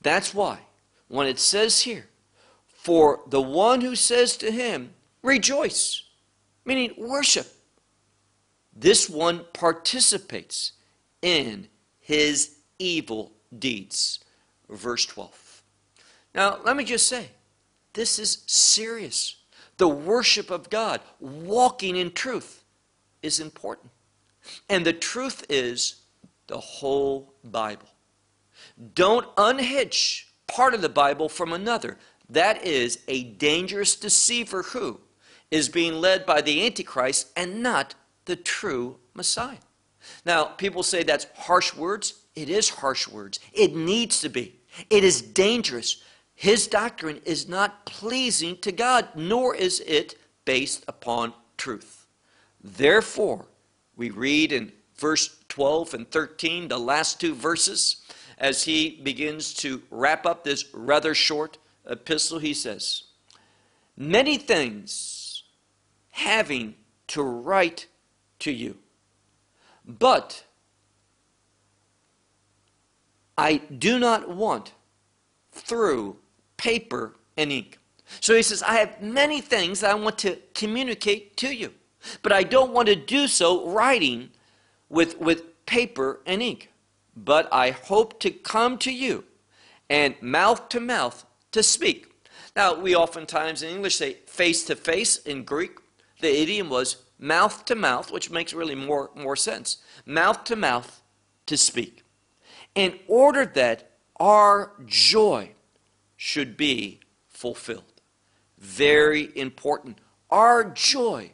That's 0.02 0.34
why 0.34 0.60
when 1.08 1.26
it 1.26 1.38
says 1.38 1.80
here, 1.80 2.06
for 2.66 3.20
the 3.26 3.40
one 3.40 3.80
who 3.80 3.96
says 3.96 4.36
to 4.38 4.50
him, 4.50 4.94
rejoice, 5.22 6.02
meaning 6.64 6.94
worship, 6.96 7.46
this 8.74 9.10
one 9.10 9.44
participates 9.52 10.72
in 11.20 11.68
his 11.98 12.56
evil 12.78 13.32
deeds. 13.58 14.20
Verse 14.68 15.04
12. 15.06 15.62
Now, 16.34 16.58
let 16.64 16.76
me 16.76 16.84
just 16.84 17.06
say, 17.06 17.30
this 17.92 18.18
is 18.18 18.44
serious. 18.46 19.36
The 19.76 19.88
worship 19.88 20.50
of 20.50 20.70
God, 20.70 21.00
walking 21.18 21.96
in 21.96 22.12
truth, 22.12 22.62
is 23.22 23.40
important. 23.40 23.90
And 24.68 24.84
the 24.84 24.92
truth 24.92 25.44
is 25.48 26.03
the 26.46 26.59
whole 26.59 27.34
Bible. 27.44 27.88
Don't 28.94 29.26
unhitch 29.36 30.28
part 30.46 30.74
of 30.74 30.82
the 30.82 30.88
Bible 30.88 31.28
from 31.28 31.53
another. 31.53 31.98
That 32.28 32.64
is 32.64 33.01
a 33.09 33.24
dangerous 33.24 33.96
deceiver 33.96 34.62
who 34.62 35.01
is 35.51 35.68
being 35.68 35.94
led 35.94 36.26
by 36.26 36.40
the 36.40 36.64
Antichrist 36.64 37.30
and 37.36 37.62
not 37.62 37.94
the 38.24 38.36
true 38.36 38.96
Messiah. 39.14 39.59
Now, 40.24 40.44
people 40.44 40.82
say 40.82 41.03
that's 41.03 41.26
harsh 41.34 41.74
words. 41.74 42.14
It 42.34 42.48
is 42.48 42.68
harsh 42.68 43.09
words. 43.09 43.40
It 43.53 43.74
needs 43.74 44.20
to 44.20 44.28
be. 44.28 44.57
It 44.88 45.05
is 45.05 45.20
dangerous. 45.20 46.03
His 46.34 46.66
doctrine 46.66 47.20
is 47.24 47.48
not 47.48 47.84
pleasing 47.84 48.57
to 48.59 48.72
God, 48.72 49.09
nor 49.14 49.55
is 49.55 49.80
it 49.80 50.14
based 50.44 50.84
upon 50.88 51.34
truth. 51.57 52.07
Therefore, 52.62 53.46
we 54.01 54.09
read 54.09 54.51
in 54.51 54.72
verse 54.96 55.36
12 55.51 55.92
and 55.92 56.11
13, 56.11 56.68
the 56.68 56.78
last 56.78 57.20
two 57.20 57.34
verses, 57.34 57.96
as 58.38 58.62
he 58.62 58.98
begins 59.03 59.53
to 59.53 59.82
wrap 59.90 60.24
up 60.24 60.42
this 60.42 60.64
rather 60.72 61.14
short 61.14 61.59
epistle, 61.84 62.38
he 62.38 62.55
says, 62.55 63.03
Many 63.98 64.38
things 64.38 65.42
having 66.12 66.76
to 67.09 67.22
write 67.22 67.88
to 68.38 68.51
you, 68.51 68.78
but 69.86 70.44
I 73.36 73.59
do 73.59 73.98
not 73.98 74.30
want 74.30 74.72
through 75.53 76.16
paper 76.57 77.16
and 77.36 77.53
ink. 77.53 77.78
So 78.20 78.34
he 78.34 78.42
says, 78.42 78.62
I 78.62 78.76
have 78.76 79.03
many 79.03 79.42
things 79.42 79.84
I 79.84 79.92
want 79.92 80.16
to 80.20 80.38
communicate 80.55 81.36
to 81.36 81.55
you, 81.55 81.74
but 82.22 82.32
I 82.32 82.42
don't 82.42 82.72
want 82.72 82.88
to 82.88 82.96
do 82.96 83.26
so 83.26 83.70
writing 83.70 84.30
with, 84.88 85.18
with 85.18 85.66
paper 85.66 86.20
and 86.26 86.42
ink. 86.42 86.70
But 87.16 87.48
I 87.53 87.70
hope 87.70 88.20
to 88.20 88.30
come 88.30 88.78
to 88.78 88.92
you 88.92 89.24
and 89.88 90.14
mouth 90.22 90.68
to 90.70 90.80
mouth 90.80 91.26
to 91.53 91.62
speak. 91.62 92.07
Now, 92.57 92.74
we 92.74 92.94
oftentimes 92.94 93.62
in 93.62 93.70
English 93.70 93.96
say 93.96 94.14
face 94.26 94.64
to 94.64 94.76
face. 94.76 95.18
In 95.18 95.44
Greek, 95.44 95.72
the 96.20 96.40
idiom 96.40 96.68
was 96.68 96.96
mouth 97.18 97.64
to 97.66 97.74
mouth, 97.74 98.11
which 98.11 98.30
makes 98.30 98.55
really 98.55 98.74
more, 98.74 99.11
more 99.14 99.36
sense. 99.36 99.78
Mouth 100.07 100.44
to 100.44 100.57
mouth 100.57 101.03
to 101.46 101.57
speak. 101.57 102.05
In 102.74 102.98
order 103.09 103.44
that 103.44 103.90
our 104.18 104.72
joy 104.86 105.53
should 106.16 106.57
be 106.57 107.01
fulfilled. 107.28 108.03
Very 108.59 109.30
important. 109.34 109.98
Our 110.30 110.64
joy 110.64 111.32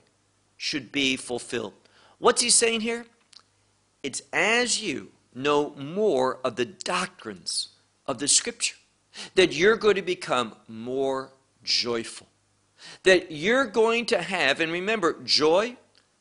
should 0.56 0.92
be 0.92 1.16
fulfilled. 1.16 1.74
What's 2.18 2.42
he 2.42 2.50
saying 2.50 2.80
here? 2.80 3.06
It's 4.02 4.22
as 4.32 4.82
you 4.82 5.10
know 5.34 5.74
more 5.76 6.38
of 6.44 6.56
the 6.56 6.64
doctrines 6.64 7.68
of 8.06 8.18
the 8.18 8.28
Scripture 8.28 8.76
that 9.34 9.52
you're 9.52 9.76
going 9.76 9.96
to 9.96 10.02
become 10.02 10.54
more 10.68 11.32
joyful. 11.62 12.26
That 13.02 13.30
you're 13.32 13.66
going 13.66 14.06
to 14.06 14.22
have, 14.22 14.60
and 14.60 14.70
remember, 14.70 15.22
joy 15.24 15.76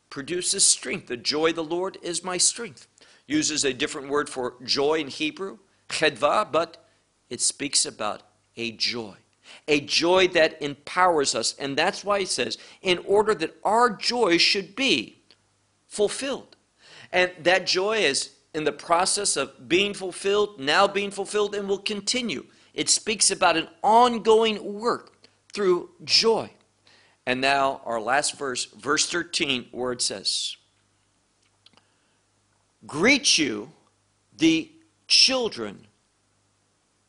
produces 0.10 0.66
strength. 0.66 1.08
The 1.08 1.18
joy 1.18 1.50
of 1.50 1.56
the 1.56 1.64
Lord 1.64 1.98
is 2.02 2.24
my 2.24 2.38
strength. 2.38 2.88
Uses 3.28 3.64
a 3.64 3.74
different 3.74 4.10
word 4.10 4.30
for 4.30 4.56
joy 4.64 4.96
in 4.96 5.08
Hebrew, 5.08 5.60
chedva, 5.90 6.52
but 6.52 6.86
it 7.30 7.42
speaks 7.42 7.86
about 7.86 8.24
a 8.56 8.72
joy. 8.72 9.16
A 9.68 9.82
joy 9.82 10.28
that 10.30 10.62
empowers 10.62 11.36
us. 11.36 11.56
And 11.58 11.78
that's 11.78 12.04
why 12.04 12.20
he 12.20 12.26
says, 12.26 12.58
in 12.82 13.00
order 13.00 13.34
that 13.36 13.56
our 13.64 13.90
joy 13.90 14.38
should 14.38 14.76
be 14.76 15.22
fulfilled. 15.88 16.56
And 17.12 17.32
that 17.40 17.66
joy 17.66 18.00
is 18.00 18.32
in 18.54 18.64
the 18.64 18.72
process 18.72 19.36
of 19.36 19.68
being 19.68 19.94
fulfilled, 19.94 20.60
now 20.60 20.88
being 20.88 21.12
fulfilled, 21.12 21.56
and 21.56 21.68
will 21.68 21.78
continue. 21.78 22.46
It 22.74 22.90
speaks 22.90 23.32
about 23.32 23.58
an 23.58 23.68
ongoing 23.84 24.80
work 24.80 25.28
through 25.54 25.90
joy. 26.04 26.52
And 27.26 27.42
now, 27.42 27.82
our 27.86 28.00
last 28.00 28.38
verse, 28.38 28.66
verse 28.66 29.10
13, 29.10 29.68
where 29.72 29.92
it 29.92 30.02
says, 30.02 30.58
Greet 32.86 33.38
you, 33.38 33.72
the 34.38 34.72
children 35.08 35.88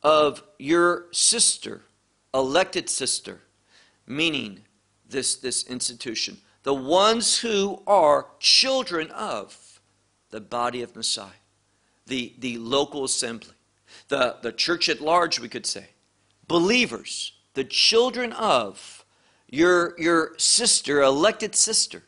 of 0.01 0.43
your 0.57 1.05
sister, 1.11 1.83
elected 2.33 2.89
sister, 2.89 3.41
meaning 4.05 4.61
this, 5.07 5.35
this 5.35 5.63
institution, 5.67 6.37
the 6.63 6.73
ones 6.73 7.39
who 7.39 7.81
are 7.87 8.27
children 8.39 9.09
of 9.11 9.79
the 10.29 10.41
body 10.41 10.81
of 10.81 10.95
Messiah, 10.95 11.29
the, 12.05 12.33
the 12.39 12.57
local 12.57 13.03
assembly, 13.03 13.55
the, 14.09 14.37
the 14.41 14.51
church 14.51 14.89
at 14.89 15.01
large, 15.01 15.39
we 15.39 15.49
could 15.49 15.65
say, 15.65 15.87
believers, 16.47 17.33
the 17.53 17.63
children 17.63 18.33
of 18.33 19.05
your, 19.49 19.99
your 19.99 20.33
sister, 20.37 21.01
elected 21.01 21.55
sister, 21.55 22.03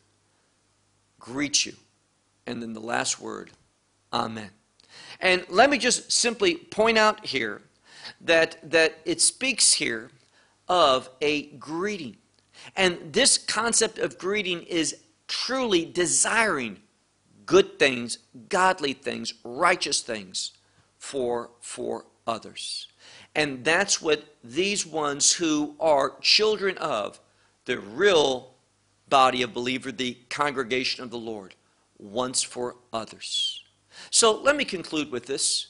greet 1.20 1.66
you. 1.66 1.74
And 2.46 2.62
then 2.62 2.74
the 2.74 2.80
last 2.80 3.20
word, 3.20 3.52
Amen. 4.12 4.50
And 5.22 5.46
let 5.50 5.70
me 5.70 5.78
just 5.78 6.12
simply 6.12 6.56
point 6.56 6.98
out 6.98 7.26
here 7.26 7.62
that, 8.22 8.58
that 8.64 9.00
it 9.06 9.22
speaks 9.22 9.74
here 9.74 10.12
of 10.68 11.10
a 11.22 11.48
greeting. 11.58 12.18
And 12.76 13.14
this 13.14 13.38
concept 13.38 13.98
of 13.98 14.18
greeting 14.18 14.64
is 14.64 14.98
truly 15.28 15.86
desiring 15.86 16.80
good 17.46 17.80
things, 17.80 18.20
godly 18.50 18.94
things, 18.94 19.34
righteous 19.44 20.02
things 20.02 20.52
for, 20.98 21.50
for 21.62 22.06
others. 22.28 22.88
And 23.36 23.64
that's 23.64 24.02
what 24.02 24.36
these 24.44 24.86
ones 24.86 25.34
who 25.34 25.76
are 25.80 26.16
children 26.22 26.78
of 26.78 27.20
the 27.66 27.80
real 27.80 28.54
body 29.10 29.42
of 29.42 29.54
believer, 29.54 29.92
the 29.92 30.18
congregation 30.30 31.04
of 31.04 31.10
the 31.10 31.18
Lord, 31.18 31.56
wants 31.98 32.42
for 32.42 32.76
others. 32.94 33.64
So 34.12 34.40
let 34.42 34.56
me 34.56 34.66
conclude 34.66 35.12
with 35.12 35.26
this. 35.26 35.68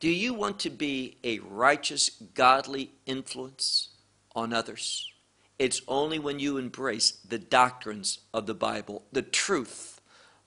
Do 0.00 0.08
you 0.08 0.32
want 0.32 0.58
to 0.60 0.70
be 0.70 1.18
a 1.22 1.40
righteous, 1.40 2.08
godly 2.34 2.90
influence 3.04 3.90
on 4.34 4.54
others? 4.54 5.12
It's 5.58 5.82
only 5.86 6.18
when 6.18 6.38
you 6.38 6.56
embrace 6.56 7.10
the 7.10 7.38
doctrines 7.38 8.20
of 8.32 8.46
the 8.46 8.54
Bible, 8.54 9.02
the 9.12 9.20
truth 9.20 10.00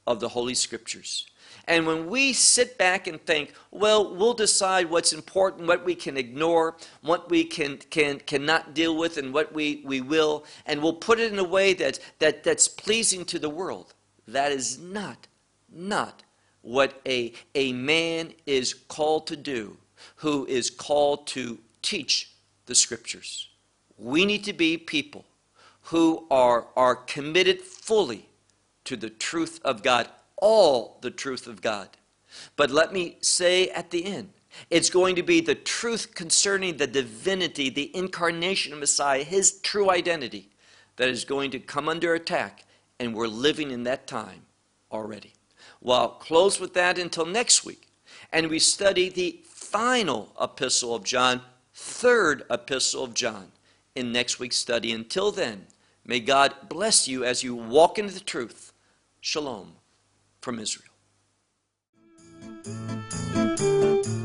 of 0.08 0.20
the 0.20 0.30
Holy 0.30 0.56
Scriptures. 0.56 1.28
And 1.68 1.86
when 1.86 2.08
we 2.08 2.34
sit 2.34 2.80
back 2.80 3.06
and 3.06 3.24
think, 3.24 3.54
well, 3.70 4.16
we'll 4.16 4.34
decide 4.34 4.90
what's 4.90 5.14
important, 5.14 5.68
what 5.68 5.86
we 5.86 5.94
can 5.94 6.18
ignore, 6.18 6.76
what 7.02 7.30
we 7.30 7.44
can, 7.44 7.78
can 7.78 8.20
cannot 8.22 8.74
deal 8.74 8.98
with, 8.98 9.18
and 9.18 9.36
what 9.36 9.54
we, 9.54 9.84
we 9.86 10.02
will, 10.02 10.46
and 10.66 10.82
we'll 10.82 10.94
put 10.94 11.20
it 11.20 11.32
in 11.32 11.38
a 11.38 11.44
way 11.44 11.76
that, 11.76 12.00
that, 12.18 12.44
that's 12.44 12.68
pleasing 12.68 13.24
to 13.26 13.38
the 13.38 13.50
world. 13.50 13.94
That 14.28 14.52
is 14.52 14.80
not, 14.80 15.28
not 15.72 16.24
what 16.64 17.00
a, 17.06 17.34
a 17.54 17.72
man 17.74 18.34
is 18.48 18.74
called 18.74 19.28
to 19.28 19.36
do 19.36 19.78
who 20.18 20.46
is 20.48 20.70
called 20.70 21.28
to 21.28 21.60
teach 21.82 22.32
the 22.66 22.74
scriptures. 22.74 23.50
We 23.98 24.26
need 24.26 24.44
to 24.46 24.54
be 24.54 24.78
people 24.78 25.26
who 25.84 26.26
are, 26.32 26.68
are 26.76 26.96
committed 26.96 27.62
fully 27.62 28.28
to 28.86 28.96
the 28.96 29.10
truth 29.10 29.60
of 29.64 29.84
God, 29.84 30.08
all 30.38 30.98
the 31.02 31.12
truth 31.12 31.48
of 31.48 31.62
God. 31.62 31.90
But 32.56 32.72
let 32.72 32.94
me 32.94 33.18
say 33.22 33.70
at 33.70 33.92
the 33.92 34.06
end, 34.06 34.30
it's 34.70 34.90
going 34.90 35.16
to 35.16 35.24
be 35.24 35.42
the 35.42 35.56
truth 35.56 36.16
concerning 36.16 36.78
the 36.78 36.88
divinity, 36.88 37.70
the 37.70 37.96
incarnation 37.96 38.72
of 38.74 38.80
Messiah, 38.80 39.24
his 39.24 39.60
true 39.60 39.90
identity, 39.90 40.50
that 40.96 41.10
is 41.10 41.26
going 41.26 41.52
to 41.52 41.60
come 41.60 41.90
under 41.90 42.14
attack, 42.14 42.66
and 43.00 43.16
we're 43.16 43.28
living 43.28 43.72
in 43.72 43.84
that 43.84 44.06
time 44.06 44.42
already. 44.92 45.34
Well, 45.84 46.12
close 46.12 46.62
with 46.62 46.74
that 46.76 46.98
until 46.98 47.26
next 47.26 47.66
week, 47.66 47.90
and 48.32 48.48
we 48.48 48.58
study 48.58 49.10
the 49.10 49.42
final 49.44 50.32
epistle 50.42 50.96
of 50.96 51.04
John, 51.04 51.42
third 51.74 52.44
epistle 52.50 53.04
of 53.04 53.14
John, 53.14 53.52
in 53.94 54.14
next 54.14 54.40
week's 54.40 54.56
study. 54.56 54.94
Until 54.94 55.30
then, 55.30 55.68
may 56.06 56.22
God 56.22 56.54
bless 56.70 57.06
you 57.06 57.26
as 57.26 57.44
you 57.44 57.54
walk 57.54 58.00
into 58.00 58.14
the 58.14 58.22
truth. 58.22 58.72
Shalom 59.20 59.74
from 60.40 60.58
Israel. 60.58 60.88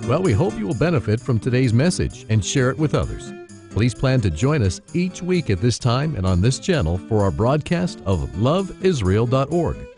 Well, 0.09 0.22
we 0.22 0.32
hope 0.32 0.56
you 0.56 0.66
will 0.68 0.78
benefit 0.78 1.20
from 1.20 1.40
today's 1.40 1.74
message 1.74 2.24
and 2.28 2.42
share 2.42 2.70
it 2.70 2.78
with 2.78 2.94
others. 2.94 3.32
Please 3.72 3.96
plan 3.96 4.20
to 4.20 4.30
join 4.30 4.62
us 4.62 4.80
each 4.94 5.22
week 5.22 5.50
at 5.50 5.61
this 5.61 5.76
time 5.76 6.14
and 6.14 6.24
on 6.24 6.40
this 6.40 6.61
channel 6.61 6.98
for 6.98 7.22
our 7.22 7.32
broadcast 7.32 8.00
of 8.06 8.20
loveisrael.org. 8.36 9.97